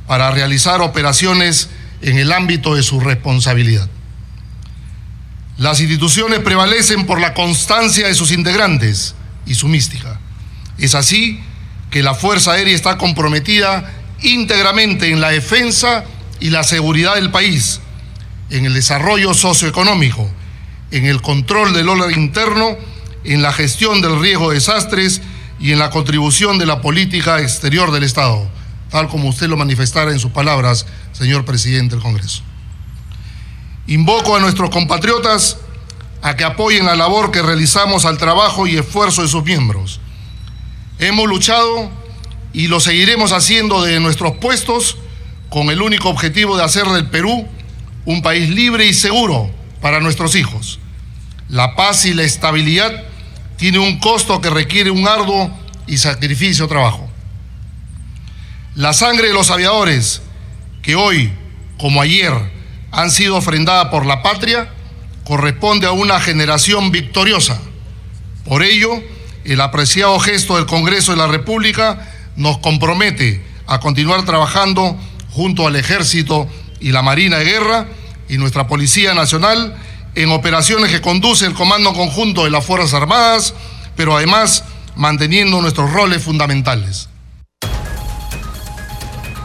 para 0.06 0.30
realizar 0.30 0.80
operaciones 0.80 1.70
en 2.02 2.18
el 2.18 2.32
ámbito 2.32 2.74
de 2.74 2.82
su 2.82 3.00
responsabilidad. 3.00 3.88
Las 5.58 5.80
instituciones 5.80 6.40
prevalecen 6.40 7.06
por 7.06 7.20
la 7.20 7.34
constancia 7.34 8.06
de 8.06 8.14
sus 8.14 8.32
integrantes 8.32 9.14
y 9.46 9.54
su 9.54 9.68
mística. 9.68 10.18
Es 10.78 10.94
así 10.94 11.40
que 11.90 12.02
la 12.02 12.14
Fuerza 12.14 12.52
Aérea 12.52 12.74
está 12.74 12.96
comprometida 12.96 13.92
íntegramente 14.22 15.10
en 15.10 15.20
la 15.20 15.30
defensa 15.30 16.04
y 16.40 16.50
la 16.50 16.64
seguridad 16.64 17.16
del 17.16 17.30
país, 17.30 17.80
en 18.48 18.64
el 18.64 18.74
desarrollo 18.74 19.34
socioeconómico, 19.34 20.30
en 20.90 21.06
el 21.06 21.22
control 21.22 21.72
del 21.72 21.88
orden 21.88 22.20
interno, 22.20 22.76
en 23.24 23.42
la 23.42 23.52
gestión 23.52 24.00
del 24.00 24.20
riesgo 24.20 24.48
de 24.48 24.56
desastres 24.56 25.22
y 25.58 25.72
en 25.72 25.78
la 25.78 25.90
contribución 25.90 26.58
de 26.58 26.66
la 26.66 26.80
política 26.80 27.40
exterior 27.40 27.92
del 27.92 28.04
Estado, 28.04 28.48
tal 28.90 29.08
como 29.08 29.28
usted 29.28 29.48
lo 29.48 29.56
manifestara 29.56 30.10
en 30.10 30.18
sus 30.18 30.32
palabras, 30.32 30.86
señor 31.12 31.44
presidente 31.44 31.94
del 31.94 32.02
Congreso. 32.02 32.42
Invoco 33.86 34.36
a 34.36 34.40
nuestros 34.40 34.70
compatriotas 34.70 35.58
a 36.22 36.36
que 36.36 36.44
apoyen 36.44 36.86
la 36.86 36.96
labor 36.96 37.30
que 37.30 37.42
realizamos 37.42 38.04
al 38.04 38.18
trabajo 38.18 38.66
y 38.66 38.76
esfuerzo 38.76 39.22
de 39.22 39.28
sus 39.28 39.44
miembros. 39.44 40.00
Hemos 40.98 41.28
luchado 41.28 41.90
y 42.52 42.66
lo 42.66 42.80
seguiremos 42.80 43.32
haciendo 43.32 43.82
de 43.82 44.00
nuestros 44.00 44.36
puestos 44.38 44.96
con 45.48 45.70
el 45.70 45.82
único 45.82 46.08
objetivo 46.08 46.56
de 46.56 46.64
hacer 46.64 46.86
del 46.88 47.08
Perú 47.08 47.46
un 48.04 48.22
país 48.22 48.50
libre 48.50 48.86
y 48.86 48.94
seguro 48.94 49.50
para 49.80 50.00
nuestros 50.00 50.34
hijos. 50.36 50.78
La 51.48 51.74
paz 51.74 52.04
y 52.04 52.14
la 52.14 52.22
estabilidad 52.22 53.04
tienen 53.56 53.80
un 53.80 53.98
costo 53.98 54.40
que 54.40 54.50
requiere 54.50 54.90
un 54.90 55.06
arduo 55.06 55.50
y 55.86 55.98
sacrificio 55.98 56.68
trabajo. 56.68 57.08
La 58.74 58.92
sangre 58.92 59.28
de 59.28 59.34
los 59.34 59.50
aviadores 59.50 60.22
que 60.82 60.94
hoy, 60.94 61.32
como 61.78 62.00
ayer, 62.00 62.32
han 62.92 63.10
sido 63.10 63.36
ofrendada 63.36 63.90
por 63.90 64.06
la 64.06 64.22
patria, 64.22 64.70
corresponde 65.24 65.86
a 65.86 65.92
una 65.92 66.20
generación 66.20 66.90
victoriosa. 66.90 67.60
Por 68.44 68.62
ello, 68.62 68.90
el 69.44 69.60
apreciado 69.60 70.18
gesto 70.20 70.56
del 70.56 70.66
Congreso 70.66 71.12
de 71.12 71.18
la 71.18 71.26
República 71.26 72.08
nos 72.36 72.58
compromete 72.58 73.44
a 73.66 73.80
continuar 73.80 74.24
trabajando 74.24 74.96
junto 75.30 75.66
al 75.66 75.76
Ejército 75.76 76.48
y 76.80 76.92
la 76.92 77.02
Marina 77.02 77.38
de 77.38 77.44
Guerra 77.44 77.86
y 78.30 78.38
nuestra 78.38 78.66
Policía 78.66 79.12
Nacional 79.12 79.74
en 80.14 80.30
operaciones 80.30 80.90
que 80.90 81.00
conduce 81.00 81.46
el 81.46 81.54
Comando 81.54 81.92
Conjunto 81.92 82.44
de 82.44 82.50
las 82.50 82.64
Fuerzas 82.64 82.94
Armadas, 82.94 83.54
pero 83.96 84.16
además 84.16 84.64
manteniendo 84.96 85.60
nuestros 85.60 85.92
roles 85.92 86.22
fundamentales. 86.22 87.08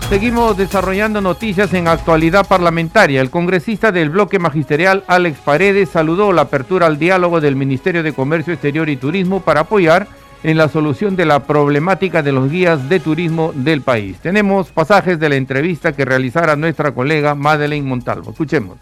Seguimos 0.10 0.56
desarrollando 0.56 1.20
noticias 1.20 1.74
en 1.74 1.88
actualidad 1.88 2.46
parlamentaria. 2.46 3.22
El 3.22 3.32
congresista 3.32 3.92
del 3.92 4.12
bloque 4.12 4.38
magisterial 4.38 5.04
Alex 5.08 5.40
Paredes 5.40 5.90
saludó 5.90 6.32
la 6.32 6.44
apertura 6.44 6.86
al 6.86 7.00
diálogo 7.00 7.42
del 7.42 7.56
Ministerio 7.56 8.04
de 8.04 8.14
Comercio 8.14 8.54
Exterior 8.54 8.88
y 8.88 8.98
Turismo 8.98 9.42
para 9.42 9.62
apoyar 9.62 10.08
en 10.46 10.58
la 10.58 10.70
solución 10.70 11.16
de 11.16 11.26
la 11.26 11.40
problemática 11.40 12.22
de 12.22 12.32
los 12.32 12.52
guías 12.52 12.88
de 12.88 13.00
turismo 13.00 13.52
del 13.56 13.82
país. 13.82 14.20
Tenemos 14.20 14.70
pasajes 14.70 15.20
de 15.20 15.28
la 15.28 15.36
entrevista 15.36 15.94
que 15.94 16.06
realizara 16.06 16.56
nuestra 16.56 16.92
colega 16.92 17.34
Madeleine 17.34 17.88
Montalvo. 17.88 18.30
Escuchemos. 18.30 18.78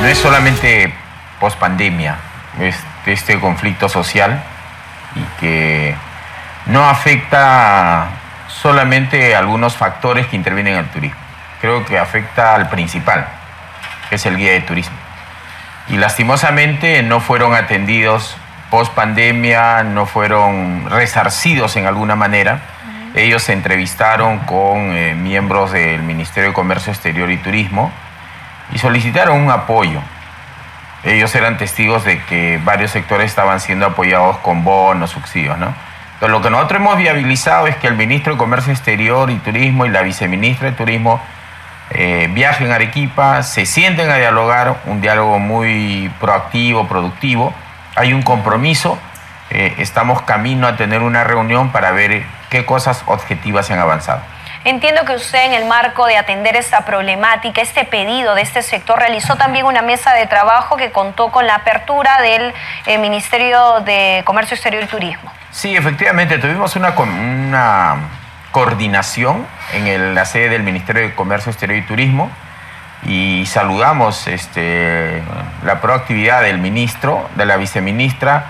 No 0.00 0.06
es 0.06 0.18
solamente 0.18 0.94
pospandemia 1.40 2.16
este, 2.60 3.12
este 3.12 3.40
conflicto 3.40 3.88
social 3.88 4.40
y 5.16 5.40
que 5.40 5.96
no 6.66 6.88
afecta 6.88 8.10
solamente 8.46 9.34
a 9.34 9.40
algunos 9.40 9.74
factores 9.74 10.28
que 10.28 10.36
intervienen 10.36 10.74
en 10.74 10.84
el 10.84 10.90
turismo. 10.90 11.18
Creo 11.60 11.84
que 11.84 11.98
afecta 11.98 12.54
al 12.54 12.68
principal, 12.68 13.26
que 14.08 14.14
es 14.14 14.26
el 14.26 14.36
guía 14.36 14.52
de 14.52 14.60
turismo. 14.60 14.96
Y 15.88 15.96
lastimosamente 15.96 17.02
no 17.02 17.18
fueron 17.18 17.52
atendidos 17.52 18.36
post 18.76 18.92
pandemia 18.92 19.84
no 19.84 20.04
fueron 20.04 20.90
resarcidos 20.90 21.76
en 21.76 21.86
alguna 21.86 22.14
manera. 22.14 22.60
Ellos 23.14 23.42
se 23.42 23.54
entrevistaron 23.54 24.40
con 24.40 24.94
eh, 24.94 25.14
miembros 25.14 25.72
del 25.72 26.02
Ministerio 26.02 26.50
de 26.50 26.54
Comercio 26.54 26.92
Exterior 26.92 27.30
y 27.30 27.38
Turismo 27.38 27.90
y 28.74 28.78
solicitaron 28.78 29.40
un 29.40 29.50
apoyo. 29.50 30.02
Ellos 31.04 31.34
eran 31.34 31.56
testigos 31.56 32.04
de 32.04 32.22
que 32.24 32.60
varios 32.64 32.90
sectores 32.90 33.30
estaban 33.30 33.60
siendo 33.60 33.86
apoyados 33.86 34.36
con 34.40 34.62
bonos, 34.62 35.08
subsidios, 35.08 35.56
¿no? 35.56 35.74
Pero 36.20 36.32
lo 36.32 36.42
que 36.42 36.50
nosotros 36.50 36.78
hemos 36.78 36.98
viabilizado 36.98 37.68
es 37.68 37.76
que 37.76 37.86
el 37.86 37.96
ministro 37.96 38.34
de 38.34 38.38
Comercio 38.38 38.74
Exterior 38.74 39.30
y 39.30 39.36
Turismo 39.36 39.86
y 39.86 39.88
la 39.88 40.02
viceministra 40.02 40.70
de 40.70 40.76
Turismo 40.76 41.22
eh, 41.88 42.28
viajen 42.30 42.70
a 42.70 42.74
Arequipa, 42.74 43.42
se 43.42 43.64
sienten 43.64 44.10
a 44.10 44.16
dialogar, 44.16 44.82
un 44.84 45.00
diálogo 45.00 45.38
muy 45.38 46.12
proactivo, 46.20 46.86
productivo, 46.86 47.54
hay 47.96 48.12
un 48.12 48.22
compromiso, 48.22 48.98
eh, 49.50 49.74
estamos 49.78 50.22
camino 50.22 50.68
a 50.68 50.76
tener 50.76 51.02
una 51.02 51.24
reunión 51.24 51.72
para 51.72 51.90
ver 51.90 52.24
qué 52.50 52.64
cosas 52.64 53.02
objetivas 53.06 53.66
se 53.66 53.72
han 53.72 53.80
avanzado. 53.80 54.20
Entiendo 54.64 55.04
que 55.04 55.14
usted 55.14 55.44
en 55.44 55.52
el 55.52 55.64
marco 55.66 56.06
de 56.06 56.16
atender 56.16 56.56
esta 56.56 56.84
problemática, 56.84 57.62
este 57.62 57.84
pedido 57.84 58.34
de 58.34 58.42
este 58.42 58.62
sector, 58.62 58.98
realizó 58.98 59.36
también 59.36 59.64
una 59.64 59.80
mesa 59.80 60.12
de 60.12 60.26
trabajo 60.26 60.76
que 60.76 60.90
contó 60.90 61.30
con 61.30 61.46
la 61.46 61.56
apertura 61.56 62.20
del 62.20 62.52
eh, 62.86 62.98
Ministerio 62.98 63.80
de 63.80 64.22
Comercio 64.24 64.56
Exterior 64.56 64.82
y 64.82 64.86
Turismo. 64.86 65.30
Sí, 65.52 65.76
efectivamente, 65.76 66.38
tuvimos 66.38 66.74
una, 66.74 66.90
una 66.90 67.96
coordinación 68.50 69.46
en 69.72 70.14
la 70.14 70.24
sede 70.24 70.48
del 70.48 70.64
Ministerio 70.64 71.02
de 71.02 71.14
Comercio 71.14 71.52
Exterior 71.52 71.78
y 71.78 71.82
Turismo 71.82 72.30
y 73.06 73.46
saludamos 73.46 74.26
este, 74.26 75.22
la 75.64 75.80
proactividad 75.80 76.42
del 76.42 76.58
ministro, 76.58 77.28
de 77.36 77.46
la 77.46 77.56
viceministra 77.56 78.46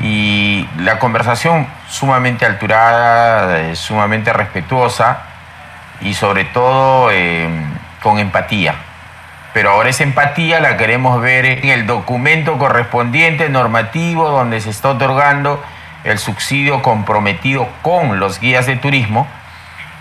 y 0.00 0.66
la 0.78 0.98
conversación 0.98 1.66
sumamente 1.88 2.46
alturada, 2.46 3.60
eh, 3.60 3.76
sumamente 3.76 4.32
respetuosa 4.32 5.22
y 6.00 6.14
sobre 6.14 6.44
todo 6.44 7.10
eh, 7.12 7.48
con 8.02 8.18
empatía. 8.18 8.74
Pero 9.52 9.70
ahora 9.70 9.90
esa 9.90 10.04
empatía 10.04 10.60
la 10.60 10.76
queremos 10.76 11.20
ver 11.20 11.44
en 11.44 11.68
el 11.68 11.86
documento 11.86 12.58
correspondiente 12.58 13.48
normativo 13.48 14.28
donde 14.30 14.60
se 14.60 14.70
está 14.70 14.90
otorgando 14.90 15.62
el 16.04 16.18
subsidio 16.18 16.80
comprometido 16.80 17.68
con 17.82 18.20
los 18.20 18.40
guías 18.40 18.66
de 18.66 18.76
turismo, 18.76 19.26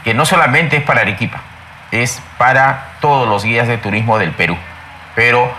que 0.03 0.13
no 0.13 0.25
solamente 0.25 0.77
es 0.77 0.83
para 0.83 1.01
Arequipa, 1.01 1.41
es 1.91 2.21
para 2.37 2.93
todos 3.01 3.27
los 3.27 3.43
guías 3.43 3.67
de 3.67 3.77
turismo 3.77 4.17
del 4.17 4.31
Perú. 4.31 4.57
Pero 5.15 5.51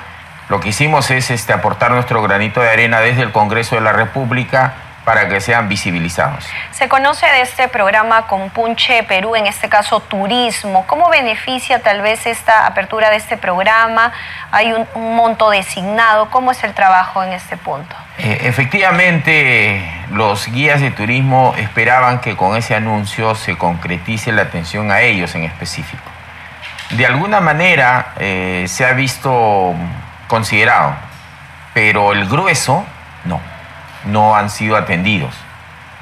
lo 0.49 0.61
que 0.61 0.71
hicimos 0.71 1.11
es 1.11 1.31
este, 1.31 1.53
aportar 1.53 1.91
nuestro 1.91 2.23
granito 2.23 2.61
de 2.61 2.71
arena 2.71 3.01
desde 3.01 3.23
el 3.23 3.33
Congreso 3.33 3.75
de 3.75 3.83
la 3.83 3.93
República 3.93 4.75
para 5.09 5.27
que 5.27 5.41
sean 5.41 5.71
visibilizados. 5.71 6.45
Se 6.71 6.87
conoce 6.87 7.25
de 7.25 7.41
este 7.41 7.69
programa 7.69 8.27
Compunche 8.27 9.03
Perú, 9.05 9.37
en 9.37 9.47
este 9.47 9.71
caso 9.71 10.01
turismo. 10.01 10.87
¿Cómo 10.87 11.09
beneficia 11.09 11.83
tal 11.83 12.03
vez 12.03 12.27
esta 12.27 12.67
apertura 12.67 13.09
de 13.09 13.17
este 13.17 13.39
programa? 13.39 14.13
¿Hay 14.51 14.75
un, 14.75 14.87
monto 15.17 15.49
designado? 15.49 16.29
¿Cómo 16.29 16.51
es 16.51 16.63
el 16.63 16.75
trabajo 16.75 17.23
en 17.23 17.33
este 17.33 17.57
punto? 17.57 17.97
Eh, 18.19 18.41
efectivamente, 18.43 19.83
los 20.11 20.47
guías 20.49 20.83
de 20.83 20.91
turismo 20.91 21.55
esperaban 21.57 22.21
que 22.21 22.37
con 22.37 22.55
ese 22.55 22.75
anuncio 22.75 23.35
se 23.35 23.57
concretice 23.57 24.31
la 24.33 24.43
atención 24.43 24.91
a 24.91 25.01
ellos 25.01 25.35
en 25.35 25.45
específico. 25.45 26.08
De 26.91 27.07
alguna 27.07 27.41
manera 27.41 28.15
eh, 28.19 28.65
se 28.69 28.87
ha 28.87 28.93
visto 28.93 29.75
considerado, 30.27 30.95
pero 31.75 32.13
el 32.13 32.27
grueso 32.29 32.85
no 33.25 33.41
no 34.05 34.37
han 34.37 34.51
sido 34.51 34.77
atendidos, 34.77 35.35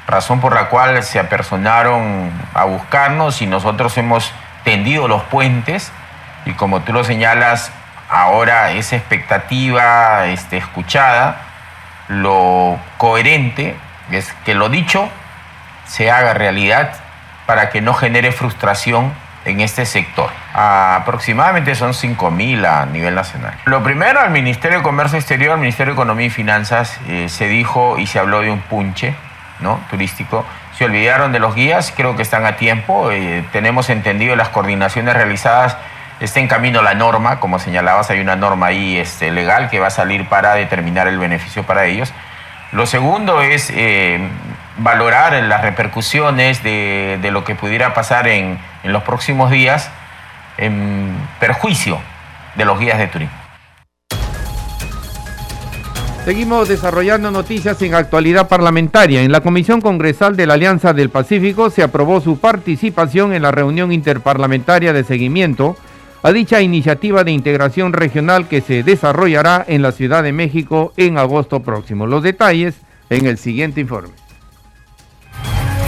razón 0.07 0.39
por 0.39 0.55
la 0.55 0.69
cual 0.69 1.03
se 1.03 1.19
apersonaron 1.19 2.31
a 2.53 2.65
buscarnos 2.65 3.41
y 3.41 3.47
nosotros 3.47 3.97
hemos 3.97 4.31
tendido 4.63 5.07
los 5.07 5.23
puentes 5.23 5.91
y 6.45 6.53
como 6.53 6.81
tú 6.81 6.93
lo 6.93 7.03
señalas, 7.03 7.71
ahora 8.09 8.71
esa 8.71 8.95
expectativa 8.95 10.27
este, 10.27 10.57
escuchada, 10.57 11.41
lo 12.07 12.77
coherente 12.97 13.75
es 14.11 14.31
que 14.45 14.55
lo 14.55 14.69
dicho 14.69 15.09
se 15.85 16.09
haga 16.09 16.33
realidad 16.33 16.93
para 17.45 17.69
que 17.69 17.81
no 17.81 17.93
genere 17.93 18.31
frustración 18.31 19.13
en 19.47 19.61
este 19.61 19.85
sector. 19.85 20.29
aproximadamente 20.53 21.73
son 21.75 21.93
5.000 21.93 22.65
a 22.65 22.85
nivel 22.85 23.15
nacional. 23.15 23.53
Lo 23.65 23.81
primero, 23.81 24.19
al 24.19 24.31
Ministerio 24.31 24.79
de 24.79 24.83
Comercio 24.83 25.17
Exterior, 25.17 25.53
al 25.53 25.59
Ministerio 25.59 25.93
de 25.93 25.95
Economía 25.95 26.27
y 26.27 26.29
Finanzas, 26.29 26.99
eh, 27.07 27.29
se 27.29 27.47
dijo 27.47 27.97
y 27.97 28.07
se 28.07 28.19
habló 28.19 28.41
de 28.41 28.51
un 28.51 28.59
punche 28.59 29.15
¿no? 29.59 29.79
turístico. 29.89 30.45
Se 30.77 30.85
olvidaron 30.85 31.31
de 31.31 31.39
los 31.39 31.55
guías, 31.55 31.93
creo 31.95 32.15
que 32.15 32.21
están 32.21 32.45
a 32.45 32.57
tiempo. 32.57 33.09
Eh, 33.11 33.45
tenemos 33.51 33.89
entendido 33.89 34.35
las 34.35 34.49
coordinaciones 34.49 35.13
realizadas. 35.13 35.77
Está 36.19 36.39
en 36.39 36.47
camino 36.47 36.81
la 36.81 36.93
norma, 36.93 37.39
como 37.39 37.59
señalabas, 37.59 38.09
hay 38.09 38.19
una 38.19 38.35
norma 38.35 38.67
ahí 38.67 38.97
este, 38.97 39.31
legal 39.31 39.69
que 39.69 39.79
va 39.79 39.87
a 39.87 39.91
salir 39.91 40.27
para 40.27 40.55
determinar 40.55 41.07
el 41.07 41.19
beneficio 41.19 41.63
para 41.63 41.85
ellos. 41.85 42.11
Lo 42.73 42.85
segundo 42.85 43.41
es 43.41 43.71
eh, 43.73 44.19
valorar 44.77 45.33
las 45.43 45.61
repercusiones 45.61 46.63
de, 46.63 47.19
lo 47.31 47.43
que 47.43 47.55
pudiera 47.55 47.93
pasar 47.93 48.27
en, 48.27 48.59
en 48.83 48.93
los 48.93 49.03
próximos 49.03 49.51
días 49.51 49.89
en 50.57 51.15
perjuicio 51.39 51.99
de 52.55 52.65
los 52.65 52.79
guías 52.79 52.97
de 52.97 53.07
turismo. 53.07 53.35
Seguimos 56.25 56.67
desarrollando 56.67 57.31
noticias 57.31 57.81
en 57.81 57.93
actualidad 57.93 58.49
parlamentaria. 58.49 59.21
En 59.21 59.31
la 59.31 59.39
Comisión 59.39 59.79
Congresal 59.79 60.35
de 60.35 60.45
la 60.45 60.55
Alianza 60.55 60.91
del 60.91 61.09
Pacífico 61.09 61.69
se 61.69 61.83
aprobó 61.83 62.19
su 62.19 62.37
participación 62.37 63.33
en 63.33 63.43
la 63.43 63.51
reunión 63.51 63.93
interparlamentaria 63.93 64.91
de 64.91 65.05
seguimiento 65.05 65.77
a 66.23 66.33
dicha 66.33 66.61
iniciativa 66.61 67.23
de 67.23 67.31
integración 67.31 67.93
regional 67.93 68.49
que 68.49 68.59
se 68.59 68.83
desarrollará 68.83 69.63
en 69.69 69.81
la 69.81 69.93
Ciudad 69.93 70.21
de 70.21 70.33
México 70.33 70.91
en 70.97 71.17
agosto 71.17 71.61
próximo. 71.61 72.07
Los 72.07 72.23
detalles 72.23 72.75
en 73.09 73.25
el 73.25 73.37
siguiente 73.37 73.79
informe. 73.79 74.26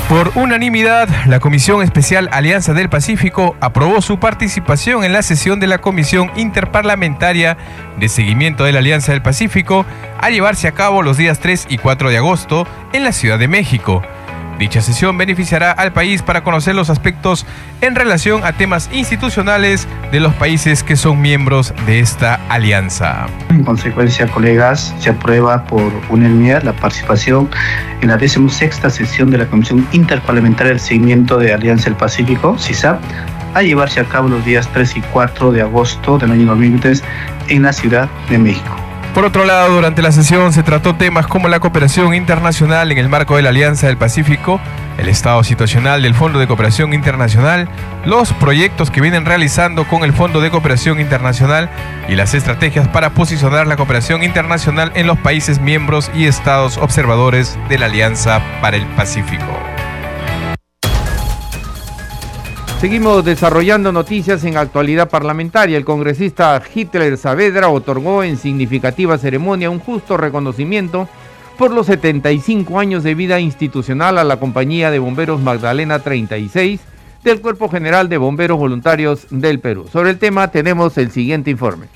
Por 0.10 0.32
unanimidad, 0.34 1.08
la 1.28 1.39
Comisión 1.39 1.84
Especial 1.84 2.30
Alianza 2.32 2.74
del 2.74 2.89
Pacífico 2.89 3.56
aprobó 3.62 4.02
su 4.02 4.19
participación 4.19 5.04
en 5.04 5.13
la 5.13 5.22
sesión 5.22 5.60
de 5.60 5.67
la 5.67 5.82
Comisión 5.82 6.32
Interparlamentaria 6.36 7.58
de 8.00 8.10
Seguimiento 8.10 8.63
de 8.63 8.72
la 8.72 8.80
Alianza 8.80 9.12
del 9.12 9.22
Pacífico 9.22 9.86
a 10.19 10.32
llevarse 10.32 10.67
a 10.67 10.72
cabo 10.72 11.04
los 11.04 11.15
días 11.15 11.39
3 11.39 11.67
y 11.69 11.78
4 11.78 12.10
de 12.10 12.17
agosto 12.17 12.67
en 12.91 13.04
la 13.04 13.12
Ciudad 13.12 13.38
de 13.38 13.48
México. 13.48 14.02
Dicha 14.60 14.82
sesión 14.82 15.17
beneficiará 15.17 15.72
al 15.72 15.93
país 15.93 16.22
para 16.22 16.43
conocer 16.43 16.76
los 16.76 16.89
aspectos 16.89 17.45
en 17.80 17.95
relación 17.95 18.43
a 18.43 18.52
temas 18.52 18.89
institucionales 18.91 19.88
de 20.12 20.19
los 20.19 20.34
países 20.34 20.84
que 20.84 20.98
son 20.98 21.22
miembros 21.22 21.74
de 21.86 22.02
esta 22.02 22.36
alianza. 22.50 23.28
En 23.50 23.63
consecuencia, 23.63 24.28
colegas, 24.28 24.93
se 25.00 25.12
aprueba 25.12 25.63
por 25.63 25.93
unanimidad 26.10 26.63
la 26.63 26.74
participación 26.74 27.50
en 28.02 28.10
la 28.10 28.17
16 28.17 28.76
sesión 28.89 29.32
de 29.32 29.38
la 29.38 29.45
Comisión 29.45 29.88
Interparlamentaria 29.93 30.74
del 30.74 30.82
Seguimiento 30.82 31.38
de 31.38 31.54
Alianza 31.54 31.86
del 31.86 31.95
Pacífico, 31.95 32.58
CISAP, 32.60 33.00
a 33.54 33.62
llevarse 33.62 34.02
a 34.02 34.04
cabo 34.04 34.28
los 34.28 34.43
días 34.43 34.67
3 34.74 34.98
y 34.98 35.02
4 35.02 35.54
de 35.54 35.62
agosto 35.62 36.17
del 36.17 36.32
año 36.32 36.48
2023 36.48 37.02
en 37.48 37.63
la 37.63 37.72
Ciudad 37.72 38.10
de 38.30 38.38
México. 38.38 38.88
Por 39.13 39.26
otro 39.26 39.43
lado, 39.43 39.74
durante 39.74 40.02
la 40.02 40.12
sesión 40.12 40.54
se 40.54 40.63
trató 40.63 40.95
temas 40.95 41.26
como 41.26 41.48
la 41.48 41.60
cooperación 41.60 42.13
internacional 42.13 42.91
en 42.91 42.98
el 42.98 43.10
marco 43.10 43.36
de 43.36 43.41
la 43.41 43.50
Alianza 43.50 43.88
del 43.88 43.98
Pacífico, 43.98 44.62
el 44.98 45.10
estado 45.10 45.43
situacional 45.43 46.04
del 46.04 46.13
Fondo 46.13 46.39
de 46.39 46.48
Cooperación 46.48 46.93
Internacional, 46.93 47.67
los 48.06 48.34
proyectos 48.34 48.91
que 48.91 49.02
vienen 49.02 49.26
realizando 49.26 49.88
con 49.88 50.04
el 50.04 50.13
Fondo 50.13 50.41
de 50.41 50.52
Cooperación 50.52 51.00
Internacional 51.00 51.69
y 52.08 52.15
las 52.15 52.34
estrategias 52.34 52.88
para 52.88 53.10
posicionar 53.10 53.65
la 53.65 53.78
cooperación 53.78 54.24
internacional 54.24 54.91
en 54.93 55.08
los 55.08 55.17
países 55.17 55.60
miembros 55.60 56.12
y 56.13 56.26
estados 56.26 56.78
observadores 56.78 57.58
de 57.67 57.80
la 57.80 57.88
Alianza 57.88 58.41
para 58.62 58.78
el 58.78 58.86
Pacífico. 58.86 59.79
Seguimos 62.80 63.26
desarrollando 63.26 63.92
noticias 63.92 64.46
en 64.46 64.56
actualidad 64.56 65.10
parlamentaria. 65.10 65.76
El 65.76 65.84
congresista 65.84 66.62
Hitler 66.74 67.18
Saavedra 67.18 67.68
otorgó 67.68 68.24
en 68.24 68.38
significativa 68.38 69.18
ceremonia 69.18 69.70
un 69.70 69.80
justo 69.80 70.15
reconocimiento 70.15 71.10
por 71.58 71.72
los 71.72 71.88
75 71.88 72.80
años 72.80 73.04
de 73.04 73.15
vida 73.15 73.42
institucional 73.42 74.18
a 74.18 74.24
la 74.24 74.39
compañía 74.39 74.92
de 74.92 75.00
bomberos 75.00 75.42
Magdalena 75.42 76.00
36 76.00 76.80
del 77.22 77.42
Cuerpo 77.42 77.68
General 77.68 78.08
de 78.08 78.18
Bomberos 78.18 78.58
Voluntarios 78.58 79.28
del 79.30 79.60
Perú. 79.60 79.89
Sobre 79.92 80.12
el 80.12 80.18
tema 80.18 80.48
tenemos 80.48 80.98
el 80.98 81.12
siguiente 81.12 81.52
informe. 81.52 81.88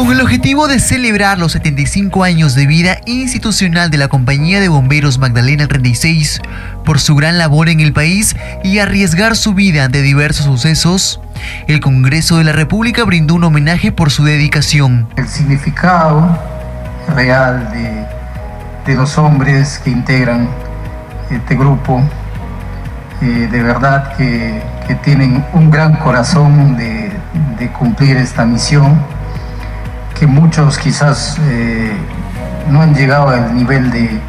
Con 0.00 0.12
el 0.12 0.22
objetivo 0.22 0.66
de 0.66 0.80
celebrar 0.80 1.38
los 1.38 1.52
75 1.52 2.24
años 2.24 2.54
de 2.54 2.66
vida 2.66 2.96
institucional 3.04 3.90
de 3.90 3.98
la 3.98 4.08
Compañía 4.08 4.58
de 4.58 4.70
Bomberos 4.70 5.18
Magdalena 5.18 5.68
36 5.68 6.40
por 6.86 6.98
su 6.98 7.14
gran 7.16 7.36
labor 7.36 7.68
en 7.68 7.80
el 7.80 7.92
país 7.92 8.34
y 8.64 8.78
arriesgar 8.78 9.36
su 9.36 9.52
vida 9.52 9.84
ante 9.84 10.00
diversos 10.00 10.46
sucesos, 10.46 11.20
el 11.66 11.80
Congreso 11.80 12.38
de 12.38 12.44
la 12.44 12.52
República 12.52 13.04
brindó 13.04 13.34
un 13.34 13.44
homenaje 13.44 13.92
por 13.92 14.10
su 14.10 14.24
dedicación. 14.24 15.06
El 15.16 15.28
significado 15.28 16.38
real 17.14 17.70
de, 18.86 18.94
los 18.94 19.18
hombres 19.18 19.82
que 19.84 19.90
integran 19.90 20.48
este 21.30 21.54
grupo, 21.56 22.00
eh, 23.20 23.48
de 23.52 23.62
verdad 23.62 24.16
que, 24.16 24.62
tienen 25.04 25.44
un 25.52 25.70
gran 25.70 25.94
corazón 25.96 26.76
de, 26.76 27.12
de 27.58 27.68
cumplir 27.70 28.16
esta 28.16 28.44
misión 28.44 28.98
que 30.20 30.26
muchos 30.26 30.76
quizás 30.76 31.38
eh, 31.48 31.92
no 32.70 32.82
han 32.82 32.94
llegado 32.94 33.30
al 33.30 33.54
nivel 33.54 33.90
de, 33.90 34.20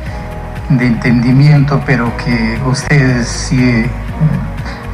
entendimiento, 0.69 1.83
pero 1.85 2.15
que 2.15 2.57
ustedes 2.65 3.27
sí 3.27 3.61
eh, 3.61 3.89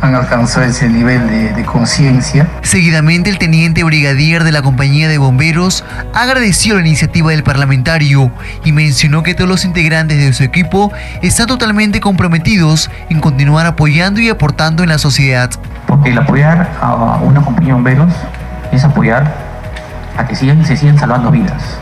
han 0.01 0.15
alcanzado 0.15 0.65
ese 0.65 0.89
nivel 0.89 1.29
de, 1.29 1.53
de 1.53 1.63
conciencia. 1.65 2.47
Seguidamente, 2.63 3.29
el 3.29 3.37
teniente 3.37 3.83
brigadier 3.83 4.43
de 4.43 4.51
la 4.51 4.63
compañía 4.63 5.07
de 5.07 5.19
bomberos 5.19 5.85
agradeció 6.15 6.73
la 6.73 6.81
iniciativa 6.81 7.29
del 7.29 7.43
parlamentario 7.43 8.31
y 8.65 8.71
mencionó 8.71 9.21
que 9.21 9.35
todos 9.35 9.47
los 9.47 9.65
integrantes 9.65 10.17
de 10.17 10.33
su 10.33 10.43
equipo 10.43 10.91
están 11.21 11.45
totalmente 11.45 11.99
comprometidos 11.99 12.89
en 13.11 13.19
continuar 13.19 13.67
apoyando 13.67 14.19
y 14.19 14.29
aportando 14.29 14.81
en 14.81 14.89
la 14.89 14.97
sociedad. 14.97 15.51
Porque 15.85 16.09
el 16.09 16.17
apoyar 16.17 16.71
a 16.81 17.17
una 17.21 17.43
compañía 17.43 17.67
de 17.67 17.73
bomberos 17.75 18.13
es 18.71 18.83
apoyar 18.83 19.46
a 20.17 20.25
que 20.25 20.35
sigan, 20.35 20.65
se 20.65 20.75
sigan 20.75 20.97
salvando 20.97 21.31
vidas. 21.31 21.79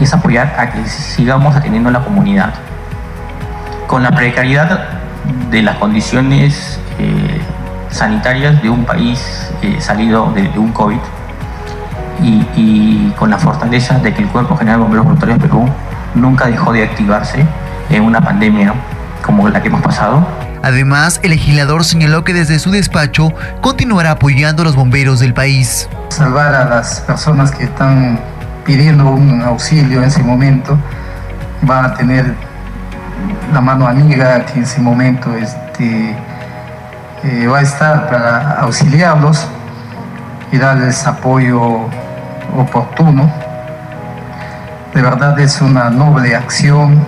Y 0.00 0.04
es 0.04 0.14
apoyar 0.14 0.54
a 0.58 0.70
que 0.70 0.84
sigamos 0.86 1.54
atendiendo 1.54 1.88
a 1.88 1.92
la 1.92 2.04
comunidad. 2.04 2.54
Con 3.86 4.02
la 4.02 4.10
precariedad 4.10 4.88
de 5.50 5.62
las 5.62 5.76
condiciones 5.76 6.80
eh, 6.98 7.40
sanitarias 7.90 8.60
de 8.62 8.70
un 8.70 8.84
país 8.84 9.50
eh, 9.62 9.80
salido 9.80 10.32
de, 10.32 10.48
un 10.58 10.72
COVID 10.72 10.98
y, 12.22 13.12
con 13.18 13.30
la 13.30 13.38
fortaleza 13.38 13.98
de 13.98 14.12
que 14.12 14.22
el 14.22 14.28
Cuerpo 14.28 14.56
General 14.56 14.78
de 14.78 14.82
Bomberos 14.82 15.04
Voluntarios 15.04 15.38
de 15.38 15.48
Perú 15.48 15.68
nunca 16.14 16.46
dejó 16.46 16.72
de 16.72 16.84
activarse 16.84 17.44
en 17.90 18.02
una 18.02 18.20
pandemia 18.20 18.74
como 19.22 19.48
la 19.48 19.60
que 19.62 19.68
hemos 19.68 19.82
pasado 19.82 20.26
Además, 20.64 21.20
el 21.22 21.32
legislador 21.32 21.84
señaló 21.84 22.24
que 22.24 22.32
desde 22.32 22.58
su 22.58 22.70
despacho 22.70 23.34
continuará 23.60 24.12
apoyando 24.12 24.62
a 24.62 24.64
los 24.64 24.74
bomberos 24.74 25.20
del 25.20 25.34
país. 25.34 25.90
Salvar 26.08 26.54
a 26.54 26.64
las 26.64 27.00
personas 27.00 27.50
que 27.50 27.64
están 27.64 28.18
pidiendo 28.64 29.10
un 29.10 29.42
auxilio 29.42 29.98
en 29.98 30.04
ese 30.04 30.22
momento, 30.22 30.78
van 31.60 31.84
a 31.84 31.94
tener 31.94 32.34
la 33.52 33.60
mano 33.60 33.86
amiga 33.86 34.46
que 34.46 34.54
en 34.54 34.62
ese 34.62 34.80
momento 34.80 35.36
este, 35.36 36.16
eh, 37.24 37.46
va 37.46 37.58
a 37.58 37.62
estar 37.62 38.08
para 38.08 38.52
auxiliarlos 38.60 39.46
y 40.50 40.56
darles 40.56 41.06
apoyo 41.06 41.90
oportuno. 42.56 43.30
De 44.94 45.02
verdad 45.02 45.38
es 45.38 45.60
una 45.60 45.90
noble 45.90 46.34
acción, 46.34 47.04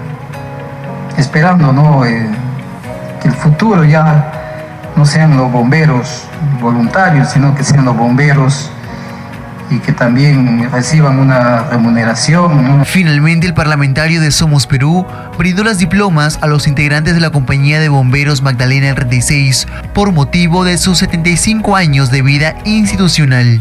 esperando 1.17 1.73
¿no? 1.73 2.05
Eh, 2.05 2.29
que 3.27 3.31
el 3.31 3.35
futuro 3.35 3.85
ya 3.85 4.93
no 4.97 5.05
sean 5.05 5.37
los 5.37 5.51
bomberos 5.51 6.23
voluntarios, 6.61 7.31
sino 7.31 7.55
que 7.57 7.65
sean 7.65 7.85
los 7.85 7.97
bomberos 7.97 8.71
y 9.69 9.81
que 9.81 9.93
también 9.93 10.71
reciban 10.71 11.19
una 11.19 11.65
remuneración. 11.65 12.85
Finalmente, 12.85 13.49
el 13.49 13.55
parlamentario 13.55 14.21
de 14.21 14.31
Somos 14.31 14.69
Perú 14.69 15.05
brindó 15.37 15.65
las 15.65 15.79
diplomas 15.79 16.39
a 16.41 16.47
los 16.47 16.69
integrantes 16.69 17.15
de 17.15 17.21
la 17.21 17.31
compañía 17.31 17.81
de 17.81 17.89
bomberos 17.89 18.43
Magdalena 18.43 18.95
36 18.95 19.67
por 19.93 20.13
motivo 20.13 20.65
de 20.65 20.79
sus 20.79 20.99
75 20.99 21.75
años 21.75 22.13
de 22.13 22.23
vida 22.23 22.55
institucional. 22.65 23.61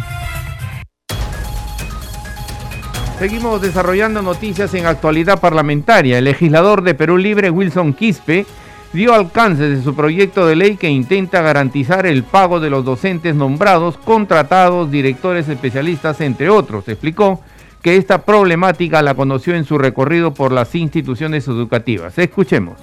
Seguimos 3.17 3.61
desarrollando 3.61 4.21
noticias 4.21 4.73
en 4.75 4.85
actualidad 4.85 5.39
parlamentaria. 5.39 6.19
El 6.19 6.25
legislador 6.25 6.83
de 6.83 6.93
Perú 6.93 7.17
Libre, 7.17 7.49
Wilson 7.49 7.93
Quispe, 7.93 8.45
dio 8.95 9.13
alcance 9.13 9.63
de 9.63 9.83
su 9.83 9.93
proyecto 9.93 10.47
de 10.47 10.55
ley 10.55 10.77
que 10.77 10.89
intenta 10.89 11.41
garantizar 11.41 12.07
el 12.07 12.23
pago 12.23 12.59
de 12.59 12.71
los 12.71 12.83
docentes 12.83 13.35
nombrados, 13.35 13.97
contratados, 13.97 14.89
directores 14.89 15.47
especialistas, 15.49 16.21
entre 16.21 16.49
otros. 16.49 16.87
Explicó 16.87 17.41
que 17.83 17.97
esta 17.97 18.23
problemática 18.23 19.03
la 19.03 19.13
conoció 19.13 19.53
en 19.53 19.65
su 19.65 19.77
recorrido 19.77 20.33
por 20.33 20.51
las 20.51 20.73
instituciones 20.73 21.47
educativas. 21.47 22.17
Escuchemos. 22.17 22.79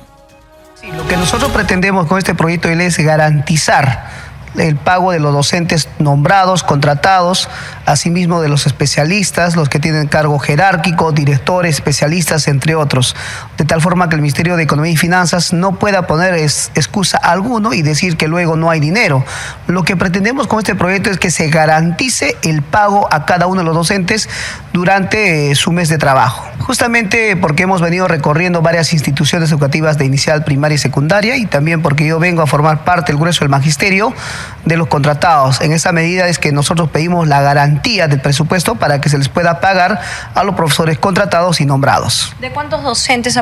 lo 0.96 1.09
que 1.09 1.16
nosotros 1.16 1.51
pretendemos 1.51 2.07
con 2.07 2.18
este 2.18 2.35
proyecto 2.35 2.68
de 2.68 2.77
ley 2.77 2.87
es 2.87 2.98
garantizar 2.98 4.33
el 4.57 4.77
pago 4.77 5.12
de 5.12 5.18
los 5.18 5.33
docentes 5.33 5.88
nombrados, 5.98 6.62
contratados, 6.62 7.48
asimismo 7.87 8.40
de 8.42 8.48
los 8.48 8.66
especialistas, 8.66 9.57
los 9.57 9.68
que 9.68 9.79
tienen 9.79 10.09
cargo 10.09 10.38
jerárquico, 10.38 11.12
directores, 11.12 11.77
especialistas, 11.77 12.48
entre 12.48 12.75
otros, 12.75 13.16
de 13.62 13.66
tal 13.66 13.81
forma 13.81 14.09
que 14.09 14.16
el 14.16 14.22
Ministerio 14.22 14.57
de 14.57 14.64
Economía 14.64 14.90
y 14.90 14.96
Finanzas 14.96 15.53
no 15.53 15.79
pueda 15.79 16.09
poner 16.09 16.35
excusa 16.35 17.16
alguno 17.16 17.72
y 17.72 17.83
decir 17.83 18.16
que 18.16 18.27
luego 18.27 18.57
no 18.57 18.70
hay 18.70 18.81
dinero. 18.81 19.25
Lo 19.68 19.85
que 19.85 19.96
pretendemos 19.96 20.48
con 20.48 20.59
este 20.59 20.75
proyecto 20.75 21.11
es 21.11 21.18
que 21.18 21.31
se 21.31 21.48
garantice 21.48 22.37
el 22.42 22.62
pago 22.62 23.07
a 23.12 23.25
cada 23.25 23.46
uno 23.46 23.61
de 23.61 23.64
los 23.64 23.77
docentes 23.77 24.29
durante 24.72 25.53
eh, 25.53 25.55
su 25.55 25.70
mes 25.70 25.88
de 25.88 25.96
trabajo. 25.96 26.44
Justamente 26.59 27.37
porque 27.37 27.62
hemos 27.62 27.81
venido 27.81 28.09
recorriendo 28.09 28.62
varias 28.62 28.92
instituciones 28.92 29.51
educativas 29.51 29.96
de 29.96 30.07
inicial, 30.07 30.42
primaria 30.42 30.75
y 30.75 30.79
secundaria 30.79 31.37
y 31.37 31.46
también 31.46 31.83
porque 31.83 32.05
yo 32.05 32.18
vengo 32.18 32.42
a 32.42 32.48
formar 32.48 32.83
parte 32.83 33.12
del 33.12 33.20
grueso 33.20 33.40
del 33.40 33.48
magisterio 33.48 34.12
de 34.64 34.77
los 34.77 34.88
contratados. 34.88 35.61
En 35.61 35.72
esa 35.72 35.92
medida 35.92 36.27
es 36.27 36.40
que 36.40 36.51
nosotros 36.51 36.90
pedimos 36.90 37.29
la 37.29 37.42
garantía 37.42 38.09
del 38.09 38.20
presupuesto 38.20 38.75
para 38.75 39.01
que 39.01 39.09
se 39.09 39.18
les 39.18 39.29
pueda 39.29 39.61
pagar 39.61 40.01
a 40.35 40.42
los 40.42 40.57
profesores 40.57 40.98
contratados 40.98 41.61
y 41.61 41.64
nombrados. 41.64 42.35
¿De 42.40 42.51
cuántos 42.51 42.83
docentes 42.83 43.37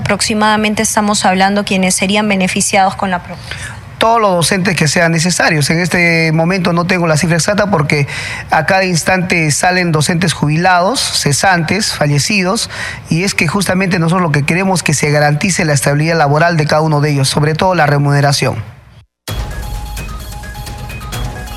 estamos 0.83 1.25
hablando 1.25 1.65
quienes 1.65 1.95
serían 1.95 2.29
beneficiados 2.29 2.97
con 2.97 3.11
la 3.11 3.23
propuesta? 3.23 3.81
todos 4.01 4.19
los 4.19 4.31
docentes 4.31 4.77
que 4.77 4.89
sean 4.89 5.13
necesarios. 5.13 5.69
En 5.69 5.79
este 5.79 6.33
momento 6.33 6.73
no 6.73 6.87
tengo 6.87 7.07
la 7.07 7.19
cifra 7.19 7.37
exacta 7.37 7.71
porque 7.71 8.09
a 8.51 8.65
cada 8.65 8.85
instante 8.85 9.51
salen 9.51 9.93
docentes 9.93 10.33
jubilados, 10.33 10.99
cesantes, 11.01 11.93
fallecidos, 11.93 12.71
y 13.11 13.25
es 13.25 13.35
que 13.35 13.47
justamente 13.47 13.99
nosotros 13.99 14.23
lo 14.23 14.33
que 14.33 14.43
queremos 14.43 14.81
es 14.81 14.83
que 14.85 14.95
se 14.95 15.11
garantice 15.11 15.67
la 15.67 15.75
estabilidad 15.75 16.17
laboral 16.17 16.57
de 16.57 16.67
cada 16.67 16.81
uno 16.81 17.03
de 17.03 17.11
ellos, 17.11 17.29
sobre 17.29 17.55
todo 17.55 17.75
la 17.75 17.87
remuneración. 17.87 18.57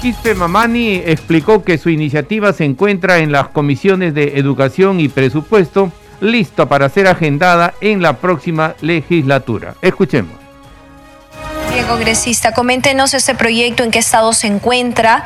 Quispe 0.01 0.35
Mamani 0.35 0.95
explicó 1.05 1.63
que 1.63 1.77
su 1.77 1.89
iniciativa 1.89 2.51
se 2.51 2.65
encuentra 2.65 3.19
en 3.19 3.31
las 3.31 3.47
comisiones 3.47 4.13
de 4.13 4.37
Educación 4.37 4.99
y 4.99 5.07
Presupuesto, 5.07 5.93
lista 6.23 6.67
para 6.67 6.89
ser 6.89 7.07
agendada 7.07 7.73
en 7.81 8.01
la 8.01 8.17
próxima 8.17 8.75
legislatura. 8.81 9.75
Escuchemos. 9.81 10.33
Bien, 11.71 11.85
congresista, 11.85 12.53
coméntenos 12.53 13.13
este 13.13 13.35
proyecto, 13.35 13.83
en 13.83 13.91
qué 13.91 13.99
estado 13.99 14.33
se 14.33 14.47
encuentra, 14.47 15.23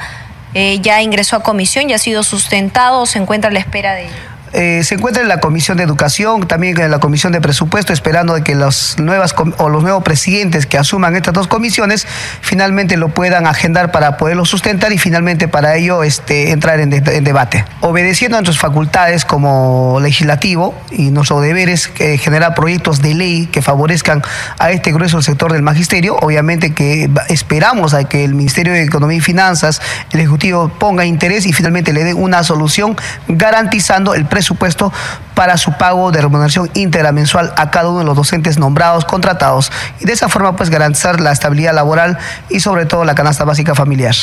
eh, 0.54 0.80
ya 0.82 1.02
ingresó 1.02 1.36
a 1.36 1.44
comisión, 1.44 1.88
ya 1.88 1.96
ha 1.96 2.00
sido 2.00 2.24
sustentado 2.24 3.02
o 3.02 3.06
se 3.06 3.20
encuentra 3.20 3.50
a 3.50 3.54
la 3.54 3.60
espera 3.60 3.94
de 3.94 4.06
ello. 4.06 4.37
Eh, 4.54 4.84
se 4.84 4.96
encuentra 4.96 5.22
en 5.22 5.28
la 5.28 5.40
Comisión 5.40 5.78
de 5.78 5.84
Educación, 5.84 6.48
también 6.48 6.80
en 6.80 6.92
la 6.92 7.00
Comisión 7.00 7.34
de 7.34 7.42
Presupuesto, 7.42 7.94
esperando 7.94 8.34
de 8.34 8.44
que 8.44 8.56
los, 8.56 8.98
nuevas, 9.00 9.36
o 9.58 9.70
los 9.70 9.84
nuevos 9.84 10.04
presidentes 10.04 10.66
que 10.66 10.78
asuman 10.78 11.16
estas 11.16 11.34
dos 11.34 11.48
comisiones 11.48 12.08
finalmente 12.42 12.98
lo 12.98 13.10
puedan 13.10 13.48
agendar 13.48 13.92
para 13.92 14.18
poderlo 14.18 14.46
sustentar 14.46 14.92
y 14.94 14.98
finalmente 14.98 15.48
para 15.48 15.76
ello 15.76 16.04
este, 16.04 16.52
entrar 16.52 16.80
en, 16.80 16.90
debate. 16.90 17.66
Obedeciendo 17.82 18.38
a 18.38 18.42
nuestras 18.42 18.60
facultades 18.60 19.26
como 19.26 20.00
legislativo 20.02 20.76
y 20.92 21.12
nuestro 21.12 21.42
deber 21.42 21.70
es 21.70 21.92
eh, 22.00 22.18
generar 22.18 22.56
proyectos 22.56 23.02
de 23.02 23.14
ley 23.14 23.48
que 23.48 23.62
favorezcan 23.62 24.22
a 24.60 24.72
este 24.72 24.92
grueso 24.92 25.22
sector 25.22 25.52
del 25.54 25.62
magisterio, 25.62 26.16
obviamente 26.22 26.74
que 26.74 27.10
esperamos 27.30 27.94
a 27.94 28.06
que 28.06 28.24
el 28.24 28.34
Ministerio 28.34 28.74
de 28.74 28.84
Economía 28.84 29.18
y 29.18 29.22
Finanzas, 29.22 29.82
el 30.12 30.20
Ejecutivo 30.20 30.70
ponga 30.70 31.06
interés 31.06 31.46
y 31.46 31.54
finalmente 31.54 31.94
le 31.94 32.04
dé 32.04 32.14
una 32.14 32.44
solución 32.44 32.96
garantizando 33.28 34.16
el 34.16 34.26
presupuesto 34.38 34.94
para 35.34 35.58
su 35.58 35.72
pago 35.74 36.12
de 36.12 36.22
remuneración 36.22 36.70
íntegra 36.76 37.12
mensual 37.12 37.54
a 37.58 37.72
cada 37.72 37.90
uno 37.90 38.00
de 38.00 38.06
los 38.06 38.16
docentes 38.16 38.60
nombrados, 38.60 39.04
contratados 39.04 39.72
y 40.00 40.06
de 40.06 40.14
esa 40.14 40.30
forma 40.30 40.56
pues 40.56 40.70
garantizar 40.70 41.20
la 41.20 41.32
estabilidad 41.32 41.74
laboral 41.74 42.20
y 42.48 42.60
sobre 42.60 42.86
todo 42.86 43.04
la 43.04 43.16
canasta 43.16 43.46
básica 43.46 43.74
familiar. 43.74 44.14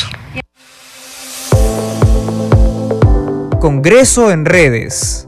Congreso 3.60 4.30
en 4.30 4.44
redes. 4.44 5.26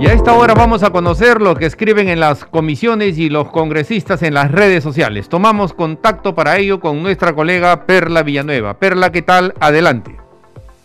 Y 0.00 0.08
a 0.08 0.12
esta 0.12 0.32
hora 0.32 0.54
vamos 0.54 0.82
a 0.82 0.90
conocer 0.90 1.40
lo 1.40 1.54
que 1.54 1.66
escriben 1.66 2.08
en 2.08 2.18
las 2.18 2.44
comisiones 2.44 3.18
y 3.18 3.28
los 3.28 3.50
congresistas 3.50 4.22
en 4.22 4.34
las 4.34 4.50
redes 4.50 4.82
sociales. 4.82 5.28
Tomamos 5.28 5.74
contacto 5.74 6.34
para 6.34 6.56
ello 6.56 6.80
con 6.80 7.04
nuestra 7.04 7.34
colega 7.34 7.86
Perla 7.86 8.24
Villanueva. 8.24 8.80
Perla, 8.80 9.12
¿qué 9.12 9.22
tal? 9.22 9.54
Adelante. 9.60 10.27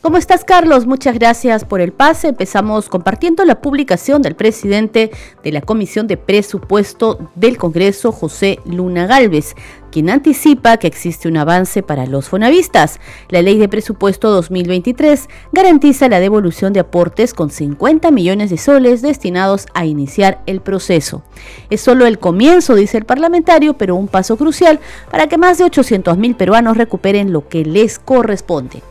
¿Cómo 0.03 0.17
estás, 0.17 0.43
Carlos? 0.43 0.85
Muchas 0.85 1.17
gracias 1.17 1.63
por 1.63 1.79
el 1.79 1.93
pase. 1.93 2.27
Empezamos 2.27 2.89
compartiendo 2.89 3.45
la 3.45 3.61
publicación 3.61 4.21
del 4.21 4.35
presidente 4.35 5.11
de 5.45 5.51
la 5.53 5.61
Comisión 5.61 6.07
de 6.07 6.17
Presupuesto 6.17 7.31
del 7.35 7.57
Congreso, 7.57 8.11
José 8.11 8.59
Luna 8.65 9.07
Galvez, 9.07 9.55
quien 9.93 10.09
anticipa 10.09 10.75
que 10.75 10.87
existe 10.87 11.29
un 11.29 11.37
avance 11.37 11.83
para 11.83 12.05
los 12.05 12.27
fonavistas. 12.27 12.99
La 13.29 13.41
ley 13.41 13.57
de 13.57 13.69
presupuesto 13.69 14.29
2023 14.29 15.29
garantiza 15.53 16.09
la 16.09 16.19
devolución 16.19 16.73
de 16.73 16.81
aportes 16.81 17.33
con 17.33 17.49
50 17.49 18.11
millones 18.11 18.49
de 18.49 18.57
soles 18.57 19.01
destinados 19.01 19.67
a 19.73 19.85
iniciar 19.85 20.41
el 20.47 20.59
proceso. 20.59 21.23
Es 21.69 21.79
solo 21.79 22.05
el 22.07 22.19
comienzo, 22.19 22.75
dice 22.75 22.97
el 22.97 23.05
parlamentario, 23.05 23.75
pero 23.75 23.95
un 23.95 24.09
paso 24.09 24.35
crucial 24.35 24.81
para 25.09 25.27
que 25.27 25.37
más 25.37 25.59
de 25.59 25.63
800 25.63 26.17
mil 26.17 26.35
peruanos 26.35 26.75
recuperen 26.75 27.31
lo 27.31 27.47
que 27.47 27.63
les 27.63 27.99
corresponde. 27.99 28.81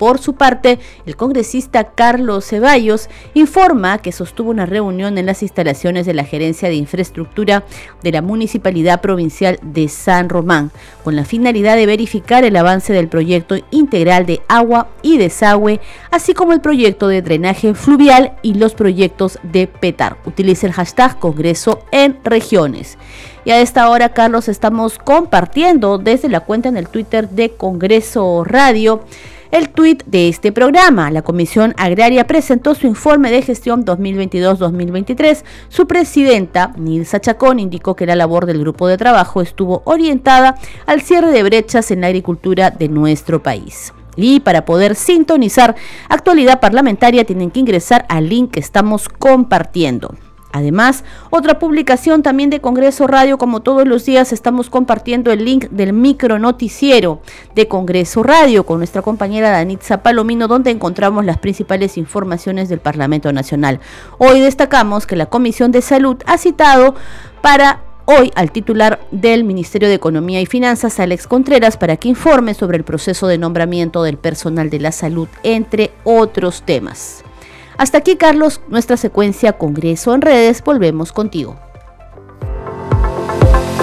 Por 0.00 0.18
su 0.18 0.32
parte, 0.32 0.78
el 1.04 1.14
congresista 1.14 1.84
Carlos 1.90 2.46
Ceballos 2.46 3.10
informa 3.34 3.98
que 3.98 4.12
sostuvo 4.12 4.48
una 4.48 4.64
reunión 4.64 5.18
en 5.18 5.26
las 5.26 5.42
instalaciones 5.42 6.06
de 6.06 6.14
la 6.14 6.24
Gerencia 6.24 6.70
de 6.70 6.74
Infraestructura 6.76 7.64
de 8.02 8.10
la 8.10 8.22
Municipalidad 8.22 9.02
Provincial 9.02 9.58
de 9.60 9.88
San 9.88 10.30
Román, 10.30 10.70
con 11.04 11.16
la 11.16 11.26
finalidad 11.26 11.76
de 11.76 11.84
verificar 11.84 12.44
el 12.44 12.56
avance 12.56 12.94
del 12.94 13.08
proyecto 13.08 13.56
integral 13.70 14.24
de 14.24 14.40
agua 14.48 14.88
y 15.02 15.18
desagüe, 15.18 15.82
así 16.10 16.32
como 16.32 16.54
el 16.54 16.62
proyecto 16.62 17.06
de 17.06 17.20
drenaje 17.20 17.74
fluvial 17.74 18.36
y 18.40 18.54
los 18.54 18.72
proyectos 18.72 19.38
de 19.42 19.66
PETAR. 19.66 20.16
Utilice 20.24 20.66
el 20.66 20.72
hashtag 20.72 21.18
Congreso 21.18 21.80
en 21.92 22.18
Regiones. 22.24 22.96
Y 23.44 23.50
a 23.50 23.60
esta 23.60 23.90
hora, 23.90 24.14
Carlos, 24.14 24.48
estamos 24.48 24.96
compartiendo 24.96 25.98
desde 25.98 26.30
la 26.30 26.40
cuenta 26.40 26.70
en 26.70 26.78
el 26.78 26.88
Twitter 26.88 27.28
de 27.28 27.50
Congreso 27.50 28.44
Radio 28.44 29.02
el 29.50 29.70
tuit 29.70 30.04
de 30.04 30.28
este 30.28 30.52
programa. 30.52 31.10
La 31.10 31.22
Comisión 31.22 31.74
Agraria 31.76 32.26
presentó 32.26 32.74
su 32.74 32.86
informe 32.86 33.30
de 33.30 33.42
gestión 33.42 33.84
2022-2023. 33.84 35.42
Su 35.68 35.86
presidenta, 35.86 36.72
Nilsa 36.76 37.20
Chacón, 37.20 37.58
indicó 37.58 37.96
que 37.96 38.06
la 38.06 38.16
labor 38.16 38.46
del 38.46 38.60
grupo 38.60 38.88
de 38.88 38.98
trabajo 38.98 39.42
estuvo 39.42 39.82
orientada 39.84 40.56
al 40.86 41.00
cierre 41.00 41.30
de 41.32 41.42
brechas 41.42 41.90
en 41.90 42.00
la 42.02 42.08
agricultura 42.08 42.70
de 42.70 42.88
nuestro 42.88 43.42
país. 43.42 43.92
Y 44.16 44.40
para 44.40 44.64
poder 44.64 44.94
sintonizar 44.96 45.76
actualidad 46.08 46.60
parlamentaria 46.60 47.24
tienen 47.24 47.50
que 47.50 47.60
ingresar 47.60 48.06
al 48.08 48.28
link 48.28 48.52
que 48.52 48.60
estamos 48.60 49.08
compartiendo. 49.08 50.14
Además, 50.52 51.04
otra 51.30 51.58
publicación 51.58 52.22
también 52.22 52.50
de 52.50 52.60
Congreso 52.60 53.06
Radio, 53.06 53.38
como 53.38 53.60
todos 53.60 53.86
los 53.86 54.04
días 54.04 54.32
estamos 54.32 54.68
compartiendo 54.68 55.30
el 55.30 55.44
link 55.44 55.66
del 55.70 55.92
micro 55.92 56.38
noticiero 56.38 57.20
de 57.54 57.68
Congreso 57.68 58.22
Radio 58.22 58.66
con 58.66 58.78
nuestra 58.78 59.02
compañera 59.02 59.50
Danitza 59.50 60.02
Palomino, 60.02 60.48
donde 60.48 60.70
encontramos 60.70 61.24
las 61.24 61.38
principales 61.38 61.96
informaciones 61.96 62.68
del 62.68 62.80
Parlamento 62.80 63.32
Nacional. 63.32 63.80
Hoy 64.18 64.40
destacamos 64.40 65.06
que 65.06 65.16
la 65.16 65.26
Comisión 65.26 65.70
de 65.70 65.82
Salud 65.82 66.16
ha 66.26 66.36
citado 66.36 66.94
para 67.42 67.82
hoy 68.06 68.32
al 68.34 68.50
titular 68.50 69.00
del 69.12 69.44
Ministerio 69.44 69.88
de 69.88 69.94
Economía 69.94 70.40
y 70.40 70.46
Finanzas, 70.46 70.98
Alex 70.98 71.28
Contreras, 71.28 71.76
para 71.76 71.96
que 71.96 72.08
informe 72.08 72.54
sobre 72.54 72.76
el 72.76 72.84
proceso 72.84 73.28
de 73.28 73.38
nombramiento 73.38 74.02
del 74.02 74.18
personal 74.18 74.68
de 74.68 74.80
la 74.80 74.90
salud, 74.90 75.28
entre 75.44 75.92
otros 76.02 76.62
temas. 76.62 77.22
Hasta 77.80 77.96
aquí, 77.96 78.16
Carlos, 78.16 78.60
nuestra 78.68 78.98
secuencia 78.98 79.54
Congreso 79.54 80.14
en 80.14 80.20
redes. 80.20 80.62
Volvemos 80.62 81.12
contigo. 81.12 81.58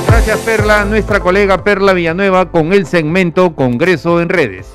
Gracias, 0.06 0.38
Perla. 0.42 0.86
Nuestra 0.86 1.20
colega 1.20 1.64
Perla 1.64 1.94
Villanueva 1.94 2.52
con 2.52 2.74
el 2.74 2.86
segmento 2.86 3.56
Congreso 3.56 4.22
en 4.22 4.30
redes. 4.30 4.68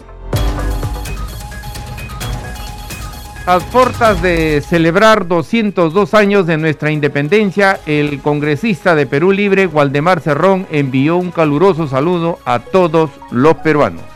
A 3.46 3.60
puertas 3.60 4.20
de 4.22 4.60
celebrar 4.60 5.28
202 5.28 6.14
años 6.14 6.48
de 6.48 6.56
nuestra 6.56 6.90
independencia, 6.90 7.78
el 7.86 8.20
congresista 8.22 8.96
de 8.96 9.06
Perú 9.06 9.30
Libre, 9.30 9.68
Waldemar 9.68 10.18
Cerrón, 10.18 10.66
envió 10.72 11.16
un 11.16 11.30
caluroso 11.30 11.86
saludo 11.86 12.40
a 12.44 12.58
todos 12.58 13.10
los 13.30 13.54
peruanos. 13.58 14.11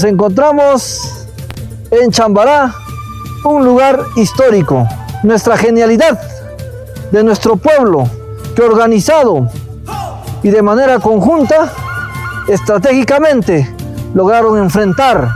Nos 0.00 0.10
encontramos 0.10 1.26
en 1.90 2.10
Chambará, 2.10 2.74
un 3.44 3.66
lugar 3.66 4.00
histórico. 4.16 4.88
Nuestra 5.22 5.58
genialidad 5.58 6.18
de 7.12 7.22
nuestro 7.22 7.56
pueblo 7.56 8.08
que 8.56 8.62
organizado 8.62 9.50
y 10.42 10.48
de 10.48 10.62
manera 10.62 11.00
conjunta, 11.00 11.70
estratégicamente, 12.48 13.70
lograron 14.14 14.56
enfrentar 14.56 15.28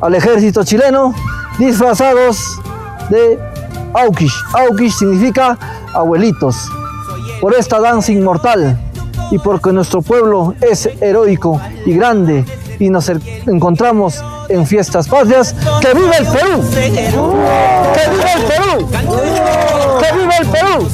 al 0.00 0.14
ejército 0.14 0.64
chileno 0.64 1.12
disfrazados 1.58 2.58
de 3.10 3.38
Aukish. 3.92 4.32
Aukish 4.54 4.94
significa 4.94 5.58
abuelitos. 5.92 6.70
Por 7.38 7.52
esta 7.52 7.78
danza 7.80 8.12
inmortal 8.12 8.80
y 9.30 9.38
porque 9.38 9.72
nuestro 9.72 10.00
pueblo 10.00 10.54
es 10.62 10.88
heroico 11.02 11.60
y 11.84 11.92
grande 11.92 12.46
y 12.78 12.90
nos 12.90 13.10
encontramos 13.46 14.22
en 14.48 14.66
fiestas 14.66 15.08
patrias. 15.08 15.54
¡Que 15.80 15.94
viva 15.94 16.16
el 16.16 16.26
Perú! 16.26 16.62
¡Que 16.72 18.10
viva 18.10 18.32
el 18.34 18.42
Perú! 18.44 18.88
¡Que 20.00 20.16
viva 20.16 20.36
el 20.38 20.46
Perú! 20.46 20.88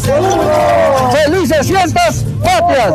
¡Felices 1.12 1.66
fiestas 1.66 2.24
patrias! 2.42 2.94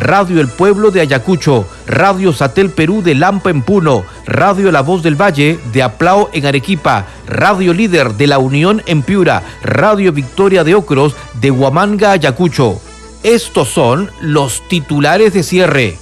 Radio 0.00 0.40
El 0.40 0.48
Pueblo 0.48 0.90
de 0.90 1.02
Ayacucho, 1.02 1.66
Radio 1.86 2.32
Satel 2.32 2.70
Perú 2.70 3.02
de 3.02 3.14
Lampa 3.14 3.50
en 3.50 3.60
Puno, 3.60 4.06
Radio 4.26 4.72
La 4.72 4.80
Voz 4.80 5.02
del 5.02 5.20
Valle 5.20 5.58
de 5.74 5.82
Aplao 5.82 6.30
en 6.32 6.46
Arequipa, 6.46 7.04
Radio 7.26 7.74
Líder 7.74 8.14
de 8.14 8.26
La 8.26 8.38
Unión 8.38 8.82
en 8.86 9.02
Piura, 9.02 9.42
Radio 9.62 10.10
Victoria 10.12 10.64
de 10.64 10.74
Ocros 10.74 11.14
de 11.34 11.50
Huamanga, 11.50 12.12
Ayacucho. 12.12 12.80
Estos 13.22 13.68
son 13.68 14.10
los 14.22 14.66
titulares 14.68 15.34
de 15.34 15.42
cierre. 15.42 15.98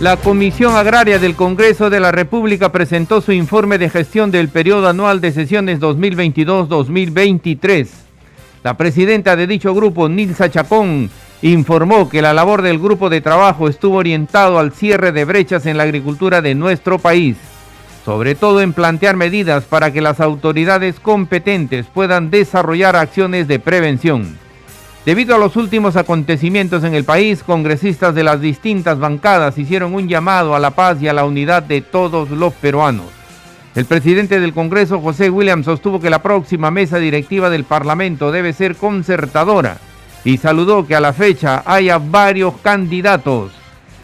La 0.00 0.16
Comisión 0.16 0.74
Agraria 0.74 1.18
del 1.18 1.36
Congreso 1.36 1.90
de 1.90 2.00
la 2.00 2.12
República 2.12 2.72
presentó 2.72 3.20
su 3.20 3.32
informe 3.32 3.76
de 3.76 3.90
gestión 3.90 4.30
del 4.30 4.48
periodo 4.48 4.88
anual 4.88 5.20
de 5.20 5.32
sesiones 5.32 5.80
2022-2023. 5.80 8.03
La 8.64 8.78
presidenta 8.78 9.36
de 9.36 9.46
dicho 9.46 9.74
grupo, 9.74 10.08
Nilsa 10.08 10.50
Chacón, 10.50 11.10
informó 11.42 12.08
que 12.08 12.22
la 12.22 12.32
labor 12.32 12.62
del 12.62 12.78
grupo 12.78 13.10
de 13.10 13.20
trabajo 13.20 13.68
estuvo 13.68 13.98
orientado 13.98 14.58
al 14.58 14.72
cierre 14.72 15.12
de 15.12 15.26
brechas 15.26 15.66
en 15.66 15.76
la 15.76 15.82
agricultura 15.82 16.40
de 16.40 16.54
nuestro 16.54 16.98
país, 16.98 17.36
sobre 18.06 18.34
todo 18.34 18.62
en 18.62 18.72
plantear 18.72 19.16
medidas 19.16 19.64
para 19.64 19.92
que 19.92 20.00
las 20.00 20.18
autoridades 20.18 20.98
competentes 20.98 21.84
puedan 21.92 22.30
desarrollar 22.30 22.96
acciones 22.96 23.48
de 23.48 23.58
prevención. 23.58 24.38
Debido 25.04 25.34
a 25.34 25.38
los 25.38 25.56
últimos 25.56 25.96
acontecimientos 25.96 26.84
en 26.84 26.94
el 26.94 27.04
país, 27.04 27.42
congresistas 27.42 28.14
de 28.14 28.24
las 28.24 28.40
distintas 28.40 28.98
bancadas 28.98 29.58
hicieron 29.58 29.94
un 29.94 30.08
llamado 30.08 30.54
a 30.54 30.58
la 30.58 30.70
paz 30.70 31.02
y 31.02 31.08
a 31.08 31.12
la 31.12 31.26
unidad 31.26 31.64
de 31.64 31.82
todos 31.82 32.30
los 32.30 32.54
peruanos. 32.54 33.23
El 33.74 33.86
presidente 33.86 34.38
del 34.38 34.52
Congreso, 34.52 35.00
José 35.00 35.30
Williams, 35.30 35.64
sostuvo 35.64 36.00
que 36.00 36.08
la 36.08 36.22
próxima 36.22 36.70
mesa 36.70 36.98
directiva 36.98 37.50
del 37.50 37.64
Parlamento 37.64 38.30
debe 38.30 38.52
ser 38.52 38.76
concertadora 38.76 39.78
y 40.24 40.38
saludó 40.38 40.86
que 40.86 40.94
a 40.94 41.00
la 41.00 41.12
fecha 41.12 41.64
haya 41.66 41.98
varios 41.98 42.54
candidatos. 42.62 43.50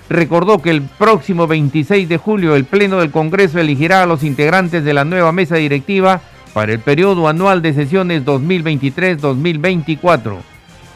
Recordó 0.08 0.60
que 0.60 0.70
el 0.70 0.82
próximo 0.82 1.46
26 1.46 2.08
de 2.08 2.18
julio 2.18 2.56
el 2.56 2.64
Pleno 2.64 2.98
del 2.98 3.12
Congreso 3.12 3.60
elegirá 3.60 4.02
a 4.02 4.06
los 4.06 4.24
integrantes 4.24 4.82
de 4.82 4.92
la 4.92 5.04
nueva 5.04 5.30
mesa 5.30 5.54
directiva 5.54 6.20
para 6.52 6.72
el 6.72 6.80
periodo 6.80 7.28
anual 7.28 7.62
de 7.62 7.72
sesiones 7.72 8.24
2023-2024. 8.24 10.36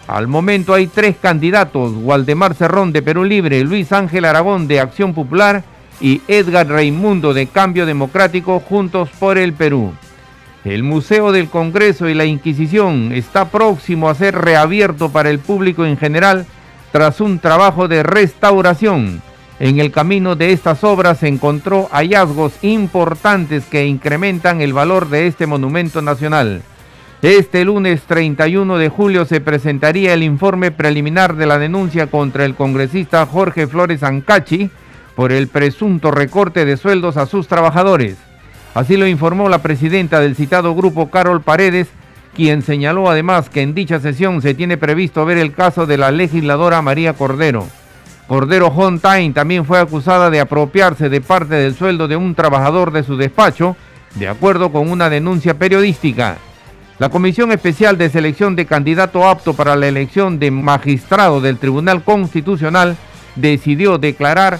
Al 0.08 0.26
momento 0.26 0.74
hay 0.74 0.88
tres 0.88 1.14
candidatos, 1.22 1.92
Waldemar 1.96 2.54
Cerrón 2.54 2.92
de 2.92 3.02
Perú 3.02 3.22
Libre, 3.22 3.62
Luis 3.62 3.92
Ángel 3.92 4.24
Aragón 4.24 4.66
de 4.66 4.80
Acción 4.80 5.14
Popular 5.14 5.62
y 6.00 6.22
Edgar 6.28 6.68
Raimundo 6.68 7.34
de 7.34 7.46
Cambio 7.46 7.86
Democrático 7.86 8.60
Juntos 8.60 9.08
por 9.18 9.38
el 9.38 9.52
Perú. 9.52 9.92
El 10.64 10.82
Museo 10.82 11.30
del 11.30 11.48
Congreso 11.48 12.08
y 12.08 12.14
la 12.14 12.24
Inquisición 12.24 13.12
está 13.12 13.50
próximo 13.50 14.08
a 14.08 14.14
ser 14.14 14.34
reabierto 14.34 15.10
para 15.10 15.30
el 15.30 15.38
público 15.38 15.84
en 15.84 15.96
general 15.96 16.46
tras 16.90 17.20
un 17.20 17.38
trabajo 17.38 17.88
de 17.88 18.02
restauración. 18.02 19.20
En 19.60 19.78
el 19.78 19.92
camino 19.92 20.36
de 20.36 20.52
estas 20.52 20.82
obras 20.82 21.18
se 21.18 21.28
encontró 21.28 21.88
hallazgos 21.92 22.52
importantes 22.62 23.64
que 23.66 23.86
incrementan 23.86 24.60
el 24.60 24.72
valor 24.72 25.08
de 25.10 25.26
este 25.26 25.46
monumento 25.46 26.02
nacional. 26.02 26.62
Este 27.22 27.64
lunes 27.64 28.02
31 28.02 28.76
de 28.76 28.88
julio 28.88 29.24
se 29.24 29.40
presentaría 29.40 30.12
el 30.12 30.22
informe 30.22 30.70
preliminar 30.70 31.36
de 31.36 31.46
la 31.46 31.58
denuncia 31.58 32.08
contra 32.08 32.44
el 32.44 32.54
congresista 32.54 33.24
Jorge 33.26 33.66
Flores 33.66 34.02
Ancachi, 34.02 34.70
por 35.16 35.32
el 35.32 35.48
presunto 35.48 36.10
recorte 36.10 36.64
de 36.64 36.76
sueldos 36.76 37.16
a 37.16 37.26
sus 37.26 37.48
trabajadores. 37.48 38.16
Así 38.74 38.96
lo 38.96 39.06
informó 39.06 39.48
la 39.48 39.62
presidenta 39.62 40.20
del 40.20 40.34
citado 40.34 40.74
grupo, 40.74 41.10
Carol 41.10 41.42
Paredes, 41.42 41.88
quien 42.34 42.62
señaló 42.62 43.08
además 43.08 43.48
que 43.48 43.62
en 43.62 43.74
dicha 43.74 44.00
sesión 44.00 44.42
se 44.42 44.54
tiene 44.54 44.76
previsto 44.76 45.24
ver 45.24 45.38
el 45.38 45.52
caso 45.54 45.86
de 45.86 45.98
la 45.98 46.10
legisladora 46.10 46.82
María 46.82 47.12
Cordero. 47.12 47.66
Cordero 48.26 48.68
Hontain 48.68 49.32
también 49.32 49.64
fue 49.64 49.78
acusada 49.78 50.30
de 50.30 50.40
apropiarse 50.40 51.08
de 51.08 51.20
parte 51.20 51.54
del 51.54 51.74
sueldo 51.74 52.08
de 52.08 52.16
un 52.16 52.34
trabajador 52.34 52.90
de 52.90 53.04
su 53.04 53.16
despacho, 53.16 53.76
de 54.14 54.28
acuerdo 54.28 54.72
con 54.72 54.90
una 54.90 55.10
denuncia 55.10 55.54
periodística. 55.54 56.38
La 56.98 57.08
Comisión 57.08 57.52
Especial 57.52 57.98
de 57.98 58.08
Selección 58.08 58.56
de 58.56 58.66
Candidato 58.66 59.28
Apto 59.28 59.54
para 59.54 59.76
la 59.76 59.88
elección 59.88 60.38
de 60.38 60.50
magistrado 60.50 61.40
del 61.40 61.58
Tribunal 61.58 62.02
Constitucional 62.02 62.96
decidió 63.36 63.98
declarar 63.98 64.58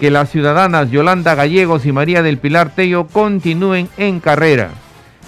que 0.00 0.10
las 0.10 0.30
ciudadanas 0.30 0.90
Yolanda 0.90 1.34
Gallegos 1.34 1.84
y 1.84 1.92
María 1.92 2.22
del 2.22 2.38
Pilar 2.38 2.70
Tello 2.74 3.06
continúen 3.06 3.88
en 3.98 4.18
carrera. 4.18 4.70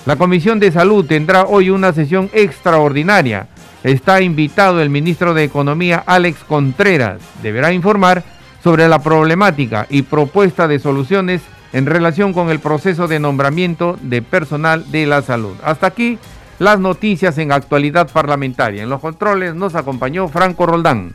La 0.07 0.17
Comisión 0.17 0.59
de 0.59 0.73
Salud 0.73 1.05
tendrá 1.05 1.45
hoy 1.45 1.69
una 1.69 1.93
sesión 1.93 2.31
extraordinaria. 2.33 3.49
Está 3.85 4.23
invitado 4.23 4.81
el 4.81 4.89
ministro 4.89 5.35
de 5.35 5.45
Economía 5.45 6.03
Alex 6.07 6.39
Contreras. 6.45 7.21
Deberá 7.43 7.73
informar 7.73 8.25
sobre 8.65 8.89
la 8.89 9.03
problemática 9.03 9.87
y 9.91 10.03
propuesta 10.03 10.67
de 10.67 10.79
soluciones 10.79 11.43
en 11.75 11.87
relación 11.87 12.33
con 12.33 12.49
el 12.49 12.59
proceso 12.59 13.09
de 13.09 13.21
nombramiento 13.21 13.99
de 14.01 14.23
personal 14.23 14.91
de 14.91 15.07
la 15.07 15.21
salud. 15.21 15.55
Hasta 15.63 15.89
aquí 15.89 16.19
las 16.59 16.81
noticias 16.81 17.37
en 17.39 17.53
actualidad 17.53 18.11
parlamentaria. 18.11 18.83
En 18.83 18.89
los 18.89 19.01
controles 19.01 19.55
nos 19.55 19.75
acompañó 19.75 20.29
Franco 20.29 20.65
Roldán. 20.65 21.13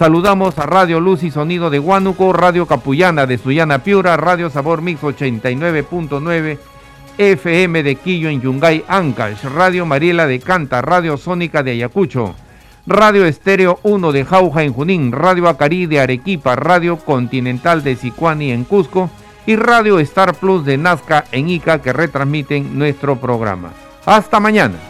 Saludamos 0.00 0.58
a 0.58 0.64
Radio 0.64 0.98
Luz 0.98 1.22
y 1.24 1.30
Sonido 1.30 1.68
de 1.68 1.78
Huánuco, 1.78 2.32
Radio 2.32 2.64
Capullana 2.64 3.26
de 3.26 3.36
Suyana 3.36 3.80
Piura, 3.80 4.16
Radio 4.16 4.48
Sabor 4.48 4.80
Mix 4.80 5.02
89.9 5.02 6.56
FM 7.18 7.82
de 7.82 7.96
Quillo 7.96 8.30
en 8.30 8.40
Yungay, 8.40 8.82
Ancash, 8.88 9.44
Radio 9.44 9.84
Mariela 9.84 10.26
de 10.26 10.40
Canta, 10.40 10.80
Radio 10.80 11.18
Sónica 11.18 11.62
de 11.62 11.72
Ayacucho, 11.72 12.34
Radio 12.86 13.26
Estéreo 13.26 13.78
1 13.82 14.12
de 14.12 14.24
Jauja 14.24 14.62
en 14.62 14.72
Junín, 14.72 15.12
Radio 15.12 15.50
Acarí 15.50 15.84
de 15.84 16.00
Arequipa, 16.00 16.56
Radio 16.56 16.96
Continental 16.96 17.84
de 17.84 17.94
Sicuani 17.94 18.52
en 18.52 18.64
Cusco 18.64 19.10
y 19.44 19.56
Radio 19.56 19.98
Star 19.98 20.32
Plus 20.32 20.64
de 20.64 20.78
Nazca 20.78 21.26
en 21.30 21.50
Ica 21.50 21.82
que 21.82 21.92
retransmiten 21.92 22.78
nuestro 22.78 23.16
programa. 23.16 23.74
Hasta 24.06 24.40
mañana. 24.40 24.89